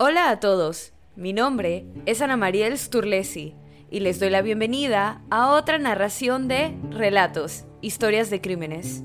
Hola 0.00 0.30
a 0.30 0.38
todos, 0.38 0.92
mi 1.16 1.32
nombre 1.32 1.84
es 2.06 2.22
Ana 2.22 2.36
Mariel 2.36 2.78
Sturlesi 2.78 3.56
y 3.90 3.98
les 3.98 4.20
doy 4.20 4.30
la 4.30 4.42
bienvenida 4.42 5.22
a 5.28 5.50
otra 5.50 5.76
narración 5.78 6.46
de 6.46 6.78
Relatos, 6.92 7.64
Historias 7.80 8.30
de 8.30 8.40
Crímenes. 8.40 9.02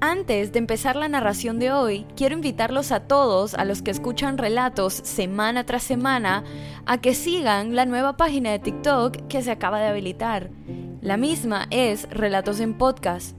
Antes 0.00 0.52
de 0.52 0.60
empezar 0.60 0.94
la 0.94 1.08
narración 1.08 1.58
de 1.58 1.72
hoy, 1.72 2.06
quiero 2.14 2.36
invitarlos 2.36 2.92
a 2.92 3.08
todos, 3.08 3.54
a 3.54 3.64
los 3.64 3.82
que 3.82 3.90
escuchan 3.90 4.38
relatos 4.38 4.94
semana 4.94 5.66
tras 5.66 5.82
semana, 5.82 6.44
a 6.86 6.98
que 7.00 7.12
sigan 7.12 7.74
la 7.74 7.84
nueva 7.84 8.16
página 8.16 8.52
de 8.52 8.60
TikTok 8.60 9.26
que 9.26 9.42
se 9.42 9.50
acaba 9.50 9.80
de 9.80 9.88
habilitar. 9.88 10.50
La 11.00 11.16
misma 11.16 11.66
es 11.70 12.08
Relatos 12.10 12.60
en 12.60 12.78
Podcast. 12.78 13.36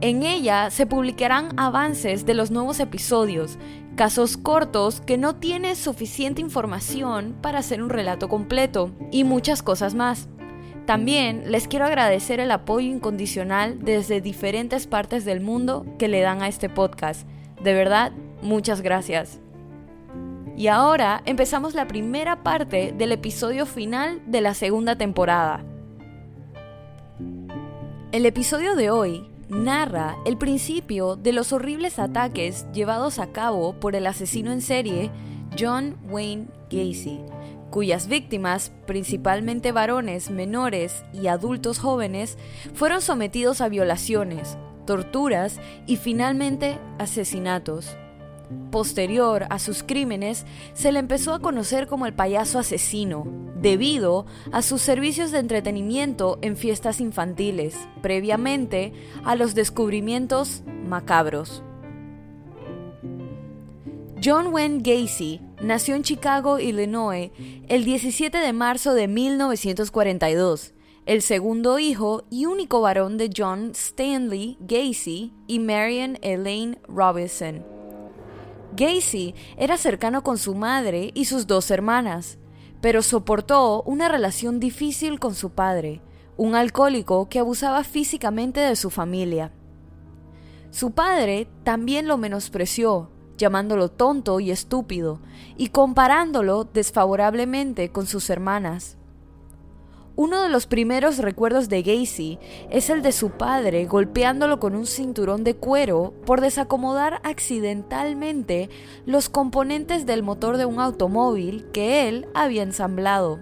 En 0.00 0.22
ella 0.22 0.70
se 0.70 0.86
publicarán 0.86 1.48
avances 1.58 2.24
de 2.24 2.32
los 2.32 2.50
nuevos 2.50 2.80
episodios, 2.80 3.58
casos 3.98 4.36
cortos 4.36 5.00
que 5.00 5.18
no 5.18 5.34
tienen 5.34 5.74
suficiente 5.74 6.40
información 6.40 7.34
para 7.42 7.58
hacer 7.58 7.82
un 7.82 7.90
relato 7.90 8.28
completo 8.28 8.92
y 9.10 9.24
muchas 9.24 9.60
cosas 9.60 9.96
más. 9.96 10.28
También 10.86 11.50
les 11.50 11.66
quiero 11.66 11.84
agradecer 11.84 12.38
el 12.38 12.52
apoyo 12.52 12.88
incondicional 12.88 13.80
desde 13.80 14.20
diferentes 14.20 14.86
partes 14.86 15.24
del 15.24 15.40
mundo 15.40 15.84
que 15.98 16.06
le 16.06 16.20
dan 16.20 16.42
a 16.42 16.48
este 16.48 16.68
podcast. 16.68 17.28
De 17.60 17.74
verdad, 17.74 18.12
muchas 18.40 18.82
gracias. 18.82 19.40
Y 20.56 20.68
ahora 20.68 21.20
empezamos 21.24 21.74
la 21.74 21.88
primera 21.88 22.44
parte 22.44 22.94
del 22.96 23.10
episodio 23.10 23.66
final 23.66 24.22
de 24.26 24.42
la 24.42 24.54
segunda 24.54 24.96
temporada. 24.96 25.64
El 28.12 28.26
episodio 28.26 28.76
de 28.76 28.90
hoy 28.90 29.28
narra 29.48 30.16
el 30.24 30.36
principio 30.36 31.16
de 31.16 31.32
los 31.32 31.52
horribles 31.52 31.98
ataques 31.98 32.66
llevados 32.72 33.18
a 33.18 33.32
cabo 33.32 33.74
por 33.80 33.94
el 33.94 34.06
asesino 34.06 34.52
en 34.52 34.60
serie 34.60 35.10
John 35.58 35.96
Wayne 36.08 36.48
Gacy, 36.70 37.20
cuyas 37.70 38.08
víctimas, 38.08 38.72
principalmente 38.86 39.72
varones, 39.72 40.30
menores 40.30 41.02
y 41.12 41.28
adultos 41.28 41.78
jóvenes, 41.78 42.36
fueron 42.74 43.00
sometidos 43.00 43.60
a 43.60 43.68
violaciones, 43.68 44.58
torturas 44.86 45.60
y 45.86 45.96
finalmente 45.96 46.78
asesinatos. 46.98 47.96
Posterior 48.70 49.46
a 49.50 49.58
sus 49.58 49.82
crímenes, 49.82 50.46
se 50.74 50.92
le 50.92 50.98
empezó 50.98 51.34
a 51.34 51.40
conocer 51.40 51.86
como 51.86 52.06
el 52.06 52.14
payaso 52.14 52.58
asesino, 52.58 53.26
debido 53.60 54.26
a 54.52 54.62
sus 54.62 54.82
servicios 54.82 55.30
de 55.30 55.38
entretenimiento 55.38 56.38
en 56.42 56.56
fiestas 56.56 57.00
infantiles, 57.00 57.76
previamente 58.02 58.92
a 59.24 59.34
los 59.34 59.54
descubrimientos 59.54 60.62
macabros. 60.86 61.62
John 64.22 64.48
Wayne 64.48 64.80
Gacy 64.82 65.40
nació 65.62 65.94
en 65.94 66.02
Chicago, 66.02 66.58
Illinois, 66.58 67.30
el 67.68 67.84
17 67.84 68.36
de 68.38 68.52
marzo 68.52 68.94
de 68.94 69.06
1942, 69.06 70.74
el 71.06 71.22
segundo 71.22 71.78
hijo 71.78 72.24
y 72.28 72.46
único 72.46 72.80
varón 72.80 73.16
de 73.16 73.30
John 73.34 73.70
Stanley 73.74 74.58
Gacy 74.60 75.32
y 75.46 75.58
Marion 75.60 76.18
Elaine 76.22 76.78
Robinson. 76.88 77.77
Gacy 78.78 79.34
era 79.56 79.76
cercano 79.76 80.22
con 80.22 80.38
su 80.38 80.54
madre 80.54 81.10
y 81.14 81.24
sus 81.24 81.48
dos 81.48 81.70
hermanas, 81.72 82.38
pero 82.80 83.02
soportó 83.02 83.82
una 83.82 84.08
relación 84.08 84.60
difícil 84.60 85.18
con 85.18 85.34
su 85.34 85.50
padre, 85.50 86.00
un 86.36 86.54
alcohólico 86.54 87.28
que 87.28 87.40
abusaba 87.40 87.82
físicamente 87.82 88.60
de 88.60 88.76
su 88.76 88.90
familia. 88.90 89.52
Su 90.70 90.92
padre 90.92 91.48
también 91.64 92.06
lo 92.06 92.18
menospreció, 92.18 93.10
llamándolo 93.36 93.90
tonto 93.90 94.38
y 94.38 94.52
estúpido, 94.52 95.20
y 95.56 95.70
comparándolo 95.70 96.62
desfavorablemente 96.62 97.90
con 97.90 98.06
sus 98.06 98.30
hermanas. 98.30 98.97
Uno 100.18 100.42
de 100.42 100.48
los 100.48 100.66
primeros 100.66 101.18
recuerdos 101.18 101.68
de 101.68 101.82
Gacy 101.82 102.40
es 102.70 102.90
el 102.90 103.02
de 103.02 103.12
su 103.12 103.30
padre 103.30 103.86
golpeándolo 103.86 104.58
con 104.58 104.74
un 104.74 104.84
cinturón 104.84 105.44
de 105.44 105.54
cuero 105.54 106.12
por 106.26 106.40
desacomodar 106.40 107.20
accidentalmente 107.22 108.68
los 109.06 109.28
componentes 109.28 110.06
del 110.06 110.24
motor 110.24 110.56
de 110.56 110.64
un 110.64 110.80
automóvil 110.80 111.66
que 111.72 112.08
él 112.08 112.26
había 112.34 112.64
ensamblado. 112.64 113.38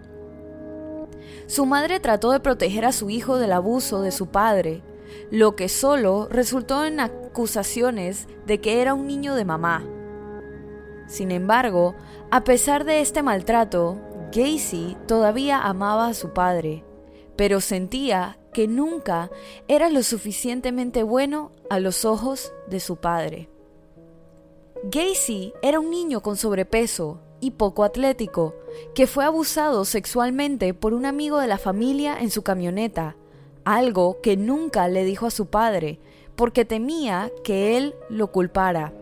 Su 1.47 1.65
madre 1.65 1.98
trató 1.98 2.31
de 2.31 2.41
proteger 2.41 2.84
a 2.84 2.92
su 2.92 3.09
hijo 3.09 3.38
del 3.38 3.53
abuso 3.53 4.03
de 4.03 4.12
su 4.12 4.26
padre, 4.26 4.82
lo 5.31 5.56
que 5.56 5.70
solo 5.70 6.28
resultó 6.31 6.84
en 6.84 7.00
acusaciones 7.00 8.28
de 8.44 8.60
que 8.60 8.82
era 8.82 8.92
un 8.92 9.06
niño 9.06 9.34
de 9.34 9.47
mamá. 9.47 9.82
Sin 11.06 11.31
embargo, 11.31 11.94
a 12.31 12.44
pesar 12.44 12.84
de 12.84 13.00
este 13.00 13.22
maltrato, 13.22 13.98
Gacy 14.32 14.97
todavía 15.06 15.60
amaba 15.60 16.09
a 16.09 16.14
su 16.14 16.32
padre, 16.32 16.84
pero 17.37 17.60
sentía 17.60 18.38
que 18.53 18.66
nunca 18.66 19.31
era 19.69 19.91
lo 19.91 20.03
suficientemente 20.03 21.03
bueno 21.03 21.53
a 21.70 21.78
los 21.78 22.04
ojos 22.04 22.53
de 22.69 22.81
su 22.81 22.97
padre. 22.97 23.48
Gacy 24.84 25.53
era 25.62 25.81
un 25.81 25.91
niño 25.91 26.22
con 26.22 26.36
sobrepeso 26.36 27.20
y 27.41 27.53
poco 27.53 27.84
atlético, 27.84 28.54
que 28.94 29.06
fue 29.06 29.25
abusado 29.25 29.84
sexualmente 29.84 30.75
por 30.75 30.94
un 30.94 31.06
amigo 31.06 31.38
de 31.38 31.47
la 31.47 31.59
familia 31.59 32.19
en 32.19 32.31
su 32.31 32.42
camioneta, 32.42 33.16
algo 33.65 34.20
que 34.22 34.36
nunca 34.36 34.88
le 34.88 35.04
dijo 35.04 35.26
a 35.26 35.31
su 35.31 35.47
padre, 35.47 35.98
porque 36.34 36.65
temía 36.65 37.31
que 37.44 37.76
él 37.76 37.94
lo 38.09 38.32
culpara. 38.32 38.92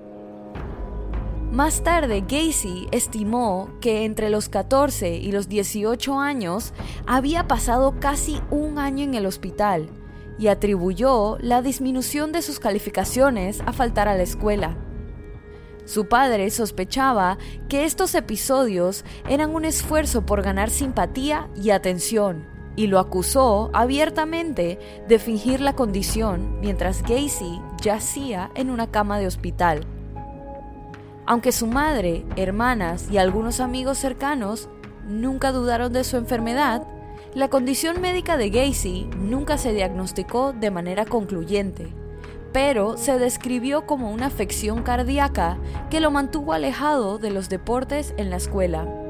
Más 1.54 1.84
tarde, 1.84 2.22
Gacy 2.22 2.88
estimó 2.90 3.70
que 3.80 4.04
entre 4.04 4.28
los 4.28 4.48
14 4.48 5.14
y 5.14 5.30
los 5.30 5.48
18 5.48 6.18
años 6.18 6.72
había 7.06 7.46
pasado 7.46 7.94
casi 8.00 8.40
un 8.50 8.80
año 8.80 9.04
en 9.04 9.14
el 9.14 9.24
hospital 9.24 9.88
y 10.36 10.48
atribuyó 10.48 11.38
la 11.38 11.62
disminución 11.62 12.32
de 12.32 12.42
sus 12.42 12.58
calificaciones 12.58 13.60
a 13.66 13.72
faltar 13.72 14.08
a 14.08 14.16
la 14.16 14.24
escuela. 14.24 14.76
Su 15.84 16.08
padre 16.08 16.50
sospechaba 16.50 17.38
que 17.68 17.84
estos 17.84 18.16
episodios 18.16 19.04
eran 19.28 19.54
un 19.54 19.64
esfuerzo 19.64 20.26
por 20.26 20.42
ganar 20.42 20.70
simpatía 20.70 21.48
y 21.54 21.70
atención, 21.70 22.48
y 22.74 22.88
lo 22.88 22.98
acusó 22.98 23.70
abiertamente 23.74 24.80
de 25.06 25.18
fingir 25.20 25.60
la 25.60 25.76
condición 25.76 26.58
mientras 26.60 27.02
Gacy 27.02 27.60
yacía 27.80 28.50
en 28.56 28.70
una 28.70 28.90
cama 28.90 29.20
de 29.20 29.28
hospital. 29.28 29.86
Aunque 31.26 31.52
su 31.52 31.66
madre, 31.66 32.24
hermanas 32.36 33.08
y 33.10 33.18
algunos 33.18 33.60
amigos 33.60 33.98
cercanos 33.98 34.68
nunca 35.08 35.52
dudaron 35.52 35.92
de 35.92 36.04
su 36.04 36.16
enfermedad, 36.16 36.86
la 37.34 37.48
condición 37.48 38.00
médica 38.00 38.36
de 38.36 38.50
Gacy 38.50 39.08
nunca 39.18 39.58
se 39.58 39.72
diagnosticó 39.72 40.52
de 40.52 40.70
manera 40.70 41.06
concluyente, 41.06 41.88
pero 42.52 42.96
se 42.98 43.18
describió 43.18 43.86
como 43.86 44.12
una 44.12 44.26
afección 44.26 44.82
cardíaca 44.82 45.58
que 45.90 46.00
lo 46.00 46.10
mantuvo 46.10 46.52
alejado 46.52 47.18
de 47.18 47.30
los 47.30 47.48
deportes 47.48 48.14
en 48.18 48.30
la 48.30 48.36
escuela. 48.36 49.03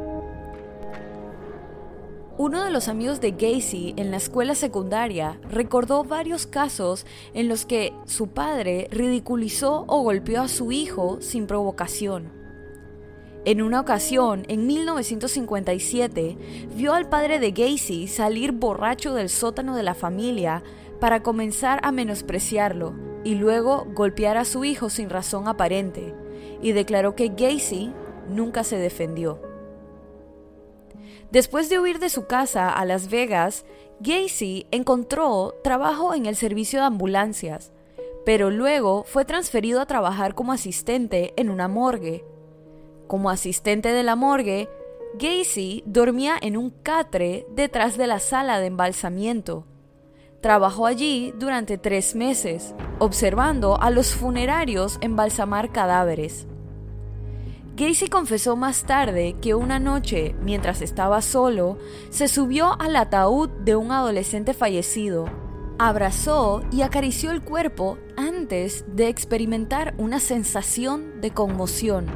Uno 2.36 2.64
de 2.64 2.72
los 2.72 2.88
amigos 2.88 3.20
de 3.20 3.30
Gacy 3.30 3.94
en 3.96 4.10
la 4.10 4.16
escuela 4.16 4.56
secundaria 4.56 5.38
recordó 5.48 6.02
varios 6.02 6.48
casos 6.48 7.06
en 7.32 7.48
los 7.48 7.64
que 7.64 7.92
su 8.06 8.26
padre 8.26 8.88
ridiculizó 8.90 9.84
o 9.86 10.02
golpeó 10.02 10.42
a 10.42 10.48
su 10.48 10.72
hijo 10.72 11.18
sin 11.20 11.46
provocación. 11.46 12.32
En 13.44 13.62
una 13.62 13.80
ocasión, 13.80 14.44
en 14.48 14.66
1957, 14.66 16.36
vio 16.74 16.94
al 16.94 17.08
padre 17.08 17.38
de 17.38 17.52
Gacy 17.52 18.08
salir 18.08 18.50
borracho 18.50 19.14
del 19.14 19.28
sótano 19.28 19.76
de 19.76 19.84
la 19.84 19.94
familia 19.94 20.64
para 20.98 21.22
comenzar 21.22 21.78
a 21.84 21.92
menospreciarlo 21.92 22.94
y 23.22 23.36
luego 23.36 23.86
golpear 23.94 24.38
a 24.38 24.44
su 24.44 24.64
hijo 24.64 24.90
sin 24.90 25.08
razón 25.08 25.46
aparente, 25.46 26.12
y 26.60 26.72
declaró 26.72 27.14
que 27.14 27.28
Gacy 27.28 27.92
nunca 28.28 28.64
se 28.64 28.76
defendió. 28.76 29.53
Después 31.34 31.68
de 31.68 31.80
huir 31.80 31.98
de 31.98 32.10
su 32.10 32.26
casa 32.26 32.70
a 32.70 32.84
Las 32.84 33.10
Vegas, 33.10 33.64
Gacy 33.98 34.68
encontró 34.70 35.52
trabajo 35.64 36.14
en 36.14 36.26
el 36.26 36.36
servicio 36.36 36.78
de 36.78 36.86
ambulancias, 36.86 37.72
pero 38.24 38.50
luego 38.50 39.02
fue 39.02 39.24
transferido 39.24 39.80
a 39.80 39.86
trabajar 39.86 40.36
como 40.36 40.52
asistente 40.52 41.34
en 41.36 41.50
una 41.50 41.66
morgue. 41.66 42.24
Como 43.08 43.30
asistente 43.30 43.88
de 43.88 44.04
la 44.04 44.14
morgue, 44.14 44.68
Gacy 45.14 45.82
dormía 45.86 46.36
en 46.40 46.56
un 46.56 46.70
catre 46.70 47.48
detrás 47.50 47.96
de 47.96 48.06
la 48.06 48.20
sala 48.20 48.60
de 48.60 48.66
embalsamiento. 48.66 49.66
Trabajó 50.40 50.86
allí 50.86 51.34
durante 51.36 51.78
tres 51.78 52.14
meses, 52.14 52.76
observando 53.00 53.80
a 53.80 53.90
los 53.90 54.14
funerarios 54.14 54.98
embalsamar 55.00 55.72
cadáveres. 55.72 56.46
Gacy 57.76 58.06
confesó 58.06 58.54
más 58.54 58.84
tarde 58.84 59.34
que 59.42 59.56
una 59.56 59.80
noche, 59.80 60.36
mientras 60.40 60.80
estaba 60.80 61.20
solo, 61.22 61.76
se 62.08 62.28
subió 62.28 62.80
al 62.80 62.94
ataúd 62.94 63.48
de 63.48 63.74
un 63.74 63.90
adolescente 63.90 64.54
fallecido, 64.54 65.24
abrazó 65.76 66.62
y 66.70 66.82
acarició 66.82 67.32
el 67.32 67.42
cuerpo 67.42 67.98
antes 68.16 68.84
de 68.86 69.08
experimentar 69.08 69.92
una 69.98 70.20
sensación 70.20 71.20
de 71.20 71.32
conmoción. 71.32 72.06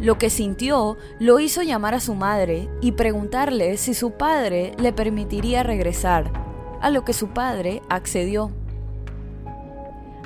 Lo 0.00 0.16
que 0.16 0.30
sintió 0.30 0.96
lo 1.18 1.40
hizo 1.40 1.60
llamar 1.60 1.92
a 1.92 2.00
su 2.00 2.14
madre 2.14 2.70
y 2.80 2.92
preguntarle 2.92 3.76
si 3.76 3.92
su 3.92 4.12
padre 4.12 4.72
le 4.78 4.94
permitiría 4.94 5.62
regresar, 5.62 6.32
a 6.80 6.88
lo 6.88 7.04
que 7.04 7.12
su 7.12 7.28
padre 7.28 7.82
accedió. 7.90 8.50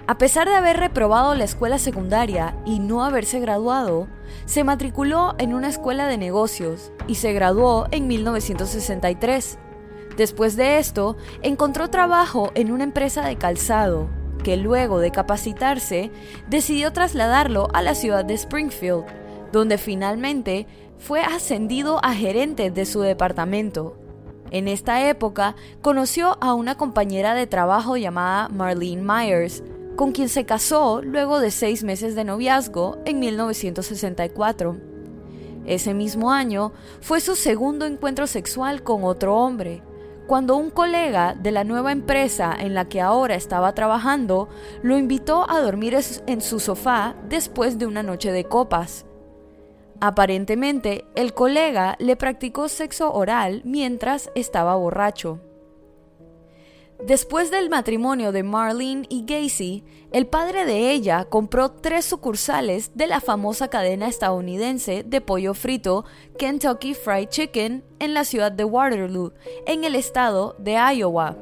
A 0.06 0.18
pesar 0.18 0.46
de 0.46 0.54
haber 0.54 0.76
reprobado 0.76 1.34
la 1.34 1.44
escuela 1.44 1.78
secundaria 1.78 2.54
y 2.66 2.78
no 2.78 3.04
haberse 3.04 3.40
graduado, 3.40 4.06
se 4.44 4.62
matriculó 4.62 5.34
en 5.38 5.54
una 5.54 5.68
escuela 5.68 6.06
de 6.06 6.18
negocios 6.18 6.92
y 7.06 7.14
se 7.14 7.32
graduó 7.32 7.86
en 7.90 8.06
1963. 8.06 9.58
Después 10.18 10.56
de 10.56 10.78
esto, 10.78 11.16
encontró 11.40 11.88
trabajo 11.88 12.52
en 12.54 12.70
una 12.70 12.84
empresa 12.84 13.24
de 13.24 13.36
calzado, 13.36 14.10
que 14.42 14.58
luego 14.58 14.98
de 14.98 15.10
capacitarse, 15.10 16.10
decidió 16.48 16.92
trasladarlo 16.92 17.68
a 17.72 17.80
la 17.80 17.94
ciudad 17.94 18.26
de 18.26 18.34
Springfield, 18.34 19.06
donde 19.52 19.78
finalmente 19.78 20.66
fue 20.98 21.22
ascendido 21.22 21.98
a 22.04 22.12
gerente 22.12 22.70
de 22.70 22.84
su 22.84 23.00
departamento. 23.00 23.96
En 24.50 24.68
esta 24.68 25.08
época 25.08 25.56
conoció 25.80 26.36
a 26.42 26.52
una 26.52 26.76
compañera 26.76 27.34
de 27.34 27.46
trabajo 27.46 27.96
llamada 27.96 28.48
Marlene 28.50 29.02
Myers, 29.02 29.64
con 29.96 30.12
quien 30.12 30.28
se 30.28 30.44
casó 30.44 31.02
luego 31.02 31.40
de 31.40 31.50
seis 31.50 31.84
meses 31.84 32.14
de 32.14 32.24
noviazgo 32.24 32.98
en 33.04 33.20
1964. 33.20 34.76
Ese 35.66 35.94
mismo 35.94 36.30
año 36.30 36.72
fue 37.00 37.20
su 37.20 37.36
segundo 37.36 37.86
encuentro 37.86 38.26
sexual 38.26 38.82
con 38.82 39.04
otro 39.04 39.36
hombre, 39.36 39.82
cuando 40.26 40.56
un 40.56 40.70
colega 40.70 41.34
de 41.34 41.52
la 41.52 41.64
nueva 41.64 41.92
empresa 41.92 42.54
en 42.58 42.74
la 42.74 42.86
que 42.86 43.00
ahora 43.00 43.34
estaba 43.34 43.74
trabajando 43.74 44.48
lo 44.82 44.98
invitó 44.98 45.48
a 45.50 45.60
dormir 45.60 45.98
en 46.26 46.40
su 46.40 46.60
sofá 46.60 47.14
después 47.28 47.78
de 47.78 47.86
una 47.86 48.02
noche 48.02 48.32
de 48.32 48.44
copas. 48.44 49.06
Aparentemente, 50.00 51.06
el 51.14 51.34
colega 51.34 51.96
le 51.98 52.16
practicó 52.16 52.68
sexo 52.68 53.12
oral 53.12 53.62
mientras 53.64 54.30
estaba 54.34 54.74
borracho. 54.74 55.40
Después 57.06 57.50
del 57.50 57.68
matrimonio 57.68 58.32
de 58.32 58.42
Marlene 58.42 59.04
y 59.10 59.26
Gacy, 59.26 59.84
el 60.10 60.26
padre 60.26 60.64
de 60.64 60.90
ella 60.90 61.26
compró 61.26 61.70
tres 61.70 62.06
sucursales 62.06 62.92
de 62.94 63.06
la 63.06 63.20
famosa 63.20 63.68
cadena 63.68 64.08
estadounidense 64.08 65.02
de 65.02 65.20
pollo 65.20 65.52
frito 65.52 66.06
Kentucky 66.38 66.94
Fried 66.94 67.28
Chicken 67.28 67.84
en 67.98 68.14
la 68.14 68.24
ciudad 68.24 68.52
de 68.52 68.64
Waterloo, 68.64 69.34
en 69.66 69.84
el 69.84 69.96
estado 69.96 70.56
de 70.58 70.78
Iowa. 70.96 71.36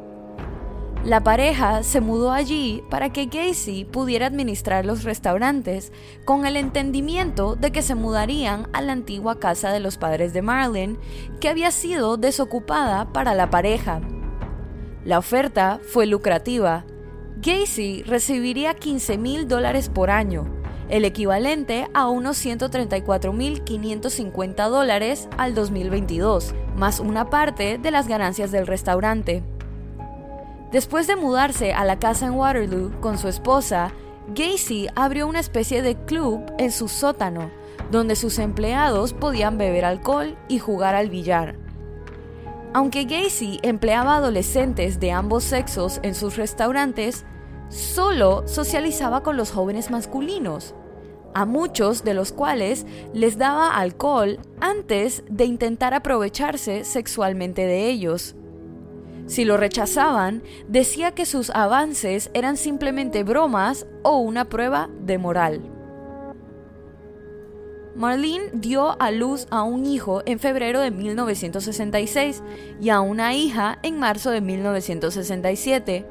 La 1.04 1.22
pareja 1.22 1.84
se 1.84 2.00
mudó 2.00 2.32
allí 2.32 2.82
para 2.90 3.12
que 3.12 3.26
Gacy 3.26 3.84
pudiera 3.84 4.26
administrar 4.26 4.84
los 4.84 5.04
restaurantes, 5.04 5.92
con 6.24 6.44
el 6.44 6.56
entendimiento 6.56 7.54
de 7.54 7.70
que 7.70 7.82
se 7.82 7.94
mudarían 7.94 8.68
a 8.72 8.82
la 8.82 8.92
antigua 8.92 9.38
casa 9.38 9.70
de 9.70 9.78
los 9.78 9.96
padres 9.96 10.32
de 10.32 10.42
Marlene, 10.42 10.98
que 11.40 11.48
había 11.48 11.70
sido 11.70 12.16
desocupada 12.16 13.12
para 13.12 13.36
la 13.36 13.48
pareja. 13.48 14.00
La 15.04 15.18
oferta 15.18 15.80
fue 15.82 16.06
lucrativa. 16.06 16.84
Gacy 17.38 18.04
recibiría 18.04 18.74
15 18.74 19.18
mil 19.18 19.48
dólares 19.48 19.88
por 19.88 20.10
año, 20.10 20.46
el 20.88 21.04
equivalente 21.04 21.88
a 21.92 22.08
unos 22.08 22.36
134.550 22.44 24.68
dólares 24.68 25.28
al 25.38 25.56
2022, 25.56 26.54
más 26.76 27.00
una 27.00 27.30
parte 27.30 27.78
de 27.78 27.90
las 27.90 28.06
ganancias 28.06 28.52
del 28.52 28.68
restaurante. 28.68 29.42
Después 30.70 31.08
de 31.08 31.16
mudarse 31.16 31.72
a 31.72 31.84
la 31.84 31.98
casa 31.98 32.26
en 32.26 32.34
Waterloo 32.34 32.92
con 33.00 33.18
su 33.18 33.26
esposa, 33.26 33.90
Gacy 34.28 34.86
abrió 34.94 35.26
una 35.26 35.40
especie 35.40 35.82
de 35.82 35.96
club 35.96 36.44
en 36.58 36.70
su 36.70 36.86
sótano, 36.86 37.50
donde 37.90 38.14
sus 38.14 38.38
empleados 38.38 39.14
podían 39.14 39.58
beber 39.58 39.84
alcohol 39.84 40.36
y 40.48 40.60
jugar 40.60 40.94
al 40.94 41.10
billar. 41.10 41.56
Aunque 42.74 43.04
Gacy 43.04 43.60
empleaba 43.62 44.16
adolescentes 44.16 44.98
de 44.98 45.12
ambos 45.12 45.44
sexos 45.44 46.00
en 46.02 46.14
sus 46.14 46.36
restaurantes, 46.36 47.26
solo 47.68 48.48
socializaba 48.48 49.22
con 49.22 49.36
los 49.36 49.50
jóvenes 49.50 49.90
masculinos, 49.90 50.74
a 51.34 51.44
muchos 51.44 52.02
de 52.02 52.14
los 52.14 52.32
cuales 52.32 52.86
les 53.12 53.36
daba 53.36 53.76
alcohol 53.76 54.38
antes 54.60 55.22
de 55.28 55.44
intentar 55.44 55.92
aprovecharse 55.92 56.84
sexualmente 56.84 57.66
de 57.66 57.88
ellos. 57.90 58.36
Si 59.26 59.44
lo 59.44 59.58
rechazaban, 59.58 60.42
decía 60.66 61.12
que 61.12 61.26
sus 61.26 61.50
avances 61.50 62.30
eran 62.32 62.56
simplemente 62.56 63.22
bromas 63.22 63.86
o 64.02 64.16
una 64.16 64.46
prueba 64.46 64.88
de 65.00 65.18
moral. 65.18 65.60
Marlene 67.94 68.50
dio 68.54 69.00
a 69.00 69.10
luz 69.10 69.46
a 69.50 69.62
un 69.62 69.84
hijo 69.84 70.22
en 70.24 70.38
febrero 70.38 70.80
de 70.80 70.90
1966 70.90 72.42
y 72.80 72.88
a 72.88 73.00
una 73.00 73.34
hija 73.34 73.78
en 73.82 73.98
marzo 73.98 74.30
de 74.30 74.40
1967. 74.40 76.06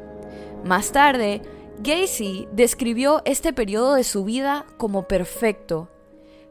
Más 0.64 0.92
tarde, 0.92 1.42
Gacy 1.80 2.48
describió 2.52 3.22
este 3.26 3.54
periodo 3.54 3.96
de 3.96 4.04
su 4.04 4.24
vida 4.24 4.66
como 4.78 5.08
perfecto. 5.08 5.90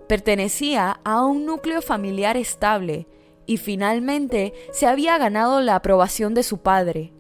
Pertenecía 0.09 1.01
a 1.05 1.25
un 1.25 1.47
núcleo 1.47 1.83
familiar 1.83 2.37
estable 2.37 3.07
y 3.47 3.59
finalmente 3.59 4.53
se 4.73 4.87
había 4.87 5.19
ganado 5.19 5.61
la 5.61 5.77
aprobación 5.77 6.35
de 6.35 6.43
su 6.43 6.59
padre. 6.59 7.13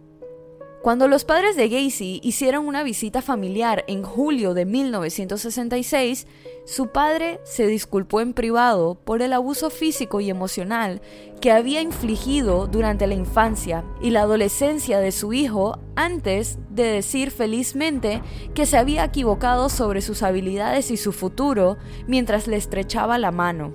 Cuando 0.82 1.08
los 1.08 1.26
padres 1.26 1.56
de 1.56 1.68
Gacy 1.68 2.20
hicieron 2.22 2.66
una 2.66 2.82
visita 2.82 3.20
familiar 3.20 3.84
en 3.86 4.02
julio 4.02 4.54
de 4.54 4.64
1966, 4.64 6.26
su 6.64 6.86
padre 6.86 7.38
se 7.44 7.66
disculpó 7.66 8.22
en 8.22 8.32
privado 8.32 8.94
por 8.94 9.20
el 9.20 9.34
abuso 9.34 9.68
físico 9.68 10.22
y 10.22 10.30
emocional 10.30 11.02
que 11.42 11.52
había 11.52 11.82
infligido 11.82 12.66
durante 12.66 13.06
la 13.06 13.12
infancia 13.12 13.84
y 14.00 14.08
la 14.08 14.22
adolescencia 14.22 15.00
de 15.00 15.12
su 15.12 15.34
hijo 15.34 15.78
antes 15.96 16.58
de 16.70 16.84
decir 16.84 17.30
felizmente 17.30 18.22
que 18.54 18.64
se 18.64 18.78
había 18.78 19.04
equivocado 19.04 19.68
sobre 19.68 20.00
sus 20.00 20.22
habilidades 20.22 20.90
y 20.90 20.96
su 20.96 21.12
futuro 21.12 21.76
mientras 22.06 22.46
le 22.46 22.56
estrechaba 22.56 23.18
la 23.18 23.32
mano. 23.32 23.74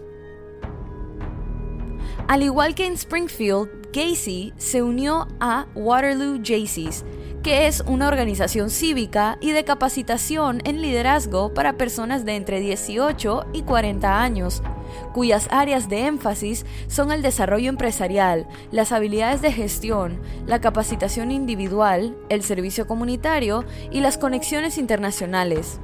Al 2.28 2.42
igual 2.42 2.74
que 2.74 2.88
en 2.88 2.94
Springfield, 2.94 3.85
Gacy 3.95 4.53
se 4.57 4.83
unió 4.83 5.25
a 5.39 5.68
Waterloo 5.74 6.42
Jaycees, 6.44 7.06
que 7.44 7.68
es 7.68 7.80
una 7.88 8.09
organización 8.09 8.69
cívica 8.69 9.38
y 9.39 9.51
de 9.51 9.63
capacitación 9.63 10.62
en 10.65 10.81
liderazgo 10.81 11.53
para 11.53 11.77
personas 11.77 12.25
de 12.25 12.36
entre 12.36 12.59
18 12.59 13.45
y 13.53 13.62
40 13.62 14.21
años, 14.21 14.62
cuyas 15.13 15.47
áreas 15.50 15.88
de 15.88 16.07
énfasis 16.07 16.65
son 16.88 17.13
el 17.13 17.21
desarrollo 17.21 17.69
empresarial, 17.69 18.49
las 18.69 18.92
habilidades 18.92 19.42
de 19.42 19.54
gestión, 19.54 20.19
la 20.45 20.59
capacitación 20.59 21.31
individual, 21.31 22.18
el 22.28 22.44
servicio 22.44 22.87
comunitario 22.87 23.64
y 23.92 24.02
las 24.02 24.18
conexiones 24.18 24.78
internacionales. 24.78 25.80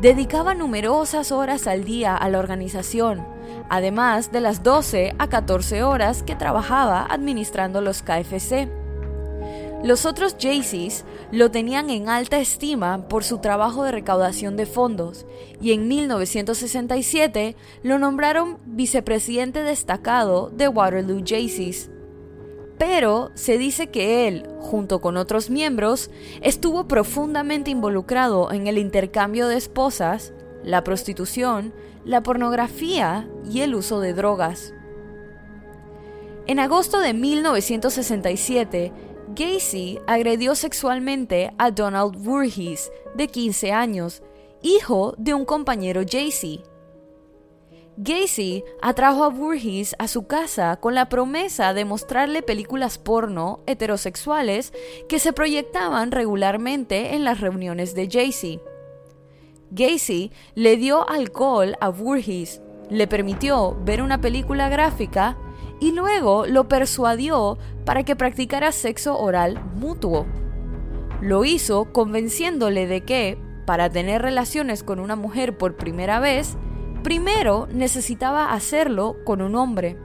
Dedicaba 0.00 0.54
numerosas 0.54 1.30
horas 1.30 1.68
al 1.68 1.84
día 1.84 2.16
a 2.16 2.28
la 2.30 2.40
organización, 2.40 3.24
además 3.68 4.32
de 4.32 4.40
las 4.40 4.62
12 4.62 5.14
a 5.18 5.28
14 5.28 5.82
horas 5.82 6.22
que 6.22 6.36
trabajaba 6.36 7.06
administrando 7.08 7.80
los 7.80 8.02
KFC. 8.02 8.68
Los 9.82 10.04
otros 10.04 10.36
Jaycees 10.38 11.06
lo 11.32 11.50
tenían 11.50 11.88
en 11.88 12.10
alta 12.10 12.38
estima 12.38 13.08
por 13.08 13.24
su 13.24 13.38
trabajo 13.38 13.82
de 13.82 13.92
recaudación 13.92 14.56
de 14.56 14.66
fondos 14.66 15.24
y 15.60 15.72
en 15.72 15.88
1967 15.88 17.56
lo 17.82 17.98
nombraron 17.98 18.58
vicepresidente 18.66 19.62
destacado 19.62 20.50
de 20.50 20.68
Waterloo 20.68 21.22
Jaycees. 21.24 21.90
Pero 22.76 23.30
se 23.34 23.56
dice 23.56 23.88
que 23.88 24.28
él, 24.28 24.46
junto 24.58 25.00
con 25.00 25.16
otros 25.16 25.48
miembros, 25.48 26.10
estuvo 26.42 26.86
profundamente 26.86 27.70
involucrado 27.70 28.52
en 28.52 28.66
el 28.66 28.76
intercambio 28.76 29.48
de 29.48 29.56
esposas, 29.56 30.34
la 30.62 30.84
prostitución, 30.84 31.72
la 32.04 32.22
pornografía 32.22 33.28
y 33.50 33.60
el 33.60 33.74
uso 33.74 34.00
de 34.00 34.14
drogas. 34.14 34.74
En 36.46 36.58
agosto 36.58 37.00
de 37.00 37.14
1967, 37.14 38.92
Gacy 39.34 40.00
agredió 40.06 40.54
sexualmente 40.54 41.52
a 41.58 41.70
Donald 41.70 42.16
Voorhees, 42.16 42.90
de 43.14 43.28
15 43.28 43.72
años, 43.72 44.22
hijo 44.62 45.14
de 45.18 45.34
un 45.34 45.44
compañero 45.44 46.02
Jaycee. 46.08 46.62
Gacy 47.96 48.64
atrajo 48.80 49.24
a 49.24 49.28
Voorhees 49.28 49.94
a 49.98 50.08
su 50.08 50.26
casa 50.26 50.76
con 50.76 50.94
la 50.94 51.08
promesa 51.08 51.74
de 51.74 51.84
mostrarle 51.84 52.42
películas 52.42 52.98
porno 52.98 53.60
heterosexuales 53.66 54.72
que 55.08 55.18
se 55.18 55.32
proyectaban 55.32 56.10
regularmente 56.10 57.14
en 57.14 57.24
las 57.24 57.40
reuniones 57.40 57.94
de 57.94 58.08
Jaycee. 58.08 58.60
Gacy 59.70 60.32
le 60.54 60.76
dio 60.76 61.08
alcohol 61.08 61.76
a 61.80 61.88
Voorhees, 61.88 62.60
le 62.90 63.06
permitió 63.06 63.76
ver 63.84 64.02
una 64.02 64.20
película 64.20 64.68
gráfica 64.68 65.36
y 65.80 65.92
luego 65.92 66.46
lo 66.46 66.68
persuadió 66.68 67.56
para 67.84 68.02
que 68.02 68.16
practicara 68.16 68.72
sexo 68.72 69.18
oral 69.18 69.62
mutuo. 69.74 70.26
Lo 71.20 71.44
hizo 71.44 71.92
convenciéndole 71.92 72.86
de 72.86 73.02
que, 73.02 73.38
para 73.66 73.90
tener 73.90 74.22
relaciones 74.22 74.82
con 74.82 74.98
una 74.98 75.16
mujer 75.16 75.56
por 75.56 75.76
primera 75.76 76.18
vez, 76.18 76.56
primero 77.02 77.68
necesitaba 77.72 78.52
hacerlo 78.52 79.16
con 79.24 79.40
un 79.40 79.54
hombre. 79.54 79.96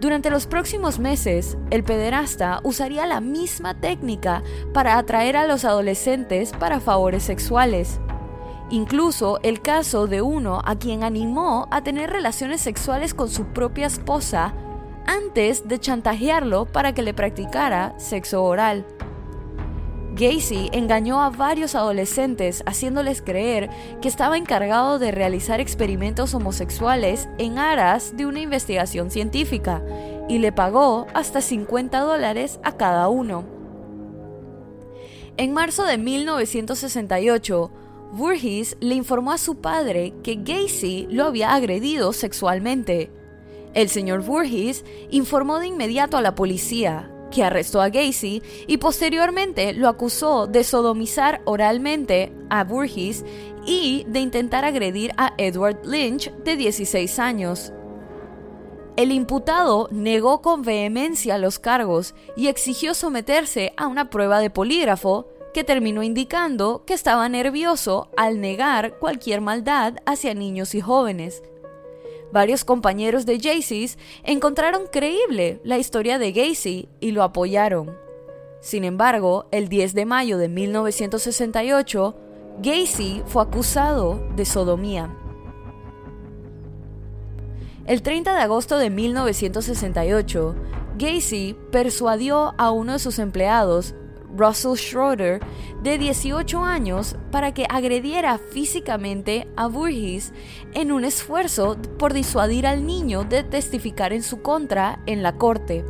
Durante 0.00 0.30
los 0.30 0.46
próximos 0.46 1.00
meses, 1.00 1.58
el 1.70 1.82
pederasta 1.82 2.60
usaría 2.62 3.04
la 3.06 3.20
misma 3.20 3.80
técnica 3.80 4.44
para 4.72 4.96
atraer 4.96 5.36
a 5.36 5.46
los 5.46 5.64
adolescentes 5.64 6.52
para 6.52 6.78
favores 6.78 7.24
sexuales. 7.24 7.98
Incluso 8.70 9.40
el 9.42 9.60
caso 9.60 10.06
de 10.06 10.22
uno 10.22 10.60
a 10.64 10.76
quien 10.76 11.02
animó 11.02 11.66
a 11.72 11.82
tener 11.82 12.10
relaciones 12.10 12.60
sexuales 12.60 13.12
con 13.12 13.28
su 13.28 13.46
propia 13.46 13.86
esposa 13.86 14.54
antes 15.06 15.66
de 15.66 15.80
chantajearlo 15.80 16.66
para 16.66 16.92
que 16.92 17.02
le 17.02 17.14
practicara 17.14 17.98
sexo 17.98 18.44
oral. 18.44 18.86
Gacy 20.18 20.68
engañó 20.72 21.22
a 21.22 21.30
varios 21.30 21.76
adolescentes 21.76 22.64
haciéndoles 22.66 23.22
creer 23.22 23.70
que 24.02 24.08
estaba 24.08 24.36
encargado 24.36 24.98
de 24.98 25.12
realizar 25.12 25.60
experimentos 25.60 26.34
homosexuales 26.34 27.28
en 27.38 27.58
aras 27.58 28.16
de 28.16 28.26
una 28.26 28.40
investigación 28.40 29.12
científica 29.12 29.80
y 30.28 30.38
le 30.38 30.50
pagó 30.50 31.06
hasta 31.14 31.40
50 31.40 32.00
dólares 32.00 32.58
a 32.64 32.76
cada 32.76 33.08
uno. 33.08 33.44
En 35.36 35.52
marzo 35.52 35.84
de 35.84 35.98
1968, 35.98 37.70
Voorhees 38.12 38.76
le 38.80 38.96
informó 38.96 39.30
a 39.30 39.38
su 39.38 39.60
padre 39.60 40.14
que 40.24 40.34
Gacy 40.34 41.06
lo 41.10 41.26
había 41.26 41.54
agredido 41.54 42.12
sexualmente. 42.12 43.12
El 43.72 43.88
señor 43.88 44.24
Voorhees 44.24 44.84
informó 45.10 45.60
de 45.60 45.68
inmediato 45.68 46.16
a 46.16 46.22
la 46.22 46.34
policía, 46.34 47.08
que 47.30 47.44
arrestó 47.44 47.80
a 47.80 47.88
Gacy 47.88 48.42
y 48.66 48.76
posteriormente 48.78 49.72
lo 49.72 49.88
acusó 49.88 50.46
de 50.46 50.64
sodomizar 50.64 51.42
oralmente 51.44 52.32
a 52.50 52.64
Burgess 52.64 53.24
y 53.66 54.04
de 54.08 54.20
intentar 54.20 54.64
agredir 54.64 55.12
a 55.16 55.34
Edward 55.36 55.84
Lynch 55.84 56.32
de 56.44 56.56
16 56.56 57.18
años. 57.18 57.72
El 58.96 59.12
imputado 59.12 59.88
negó 59.92 60.42
con 60.42 60.62
vehemencia 60.62 61.38
los 61.38 61.58
cargos 61.58 62.14
y 62.36 62.48
exigió 62.48 62.94
someterse 62.94 63.72
a 63.76 63.86
una 63.86 64.10
prueba 64.10 64.40
de 64.40 64.50
polígrafo 64.50 65.28
que 65.54 65.64
terminó 65.64 66.02
indicando 66.02 66.84
que 66.84 66.94
estaba 66.94 67.28
nervioso 67.28 68.10
al 68.16 68.40
negar 68.40 68.98
cualquier 68.98 69.40
maldad 69.40 69.94
hacia 70.04 70.34
niños 70.34 70.74
y 70.74 70.80
jóvenes. 70.80 71.42
Varios 72.32 72.64
compañeros 72.64 73.24
de 73.24 73.40
Jaycee 73.40 73.90
encontraron 74.22 74.86
creíble 74.92 75.60
la 75.64 75.78
historia 75.78 76.18
de 76.18 76.32
Gacy 76.32 76.88
y 77.00 77.12
lo 77.12 77.22
apoyaron. 77.22 77.96
Sin 78.60 78.84
embargo, 78.84 79.46
el 79.50 79.68
10 79.68 79.94
de 79.94 80.04
mayo 80.04 80.36
de 80.36 80.48
1968, 80.48 82.16
Gacy 82.60 83.22
fue 83.26 83.42
acusado 83.42 84.20
de 84.36 84.44
sodomía. 84.44 85.14
El 87.86 88.02
30 88.02 88.34
de 88.34 88.42
agosto 88.42 88.76
de 88.76 88.90
1968, 88.90 90.54
Gacy 90.98 91.56
persuadió 91.70 92.54
a 92.58 92.70
uno 92.70 92.92
de 92.92 92.98
sus 92.98 93.18
empleados 93.18 93.94
Russell 94.36 94.76
Schroeder, 94.76 95.40
de 95.82 95.98
18 95.98 96.64
años, 96.64 97.16
para 97.30 97.52
que 97.52 97.66
agrediera 97.68 98.38
físicamente 98.38 99.48
a 99.56 99.66
Burgess 99.66 100.32
en 100.74 100.92
un 100.92 101.04
esfuerzo 101.04 101.76
por 101.98 102.12
disuadir 102.12 102.66
al 102.66 102.86
niño 102.86 103.24
de 103.24 103.42
testificar 103.44 104.12
en 104.12 104.22
su 104.22 104.42
contra 104.42 105.00
en 105.06 105.22
la 105.22 105.36
corte. 105.36 105.84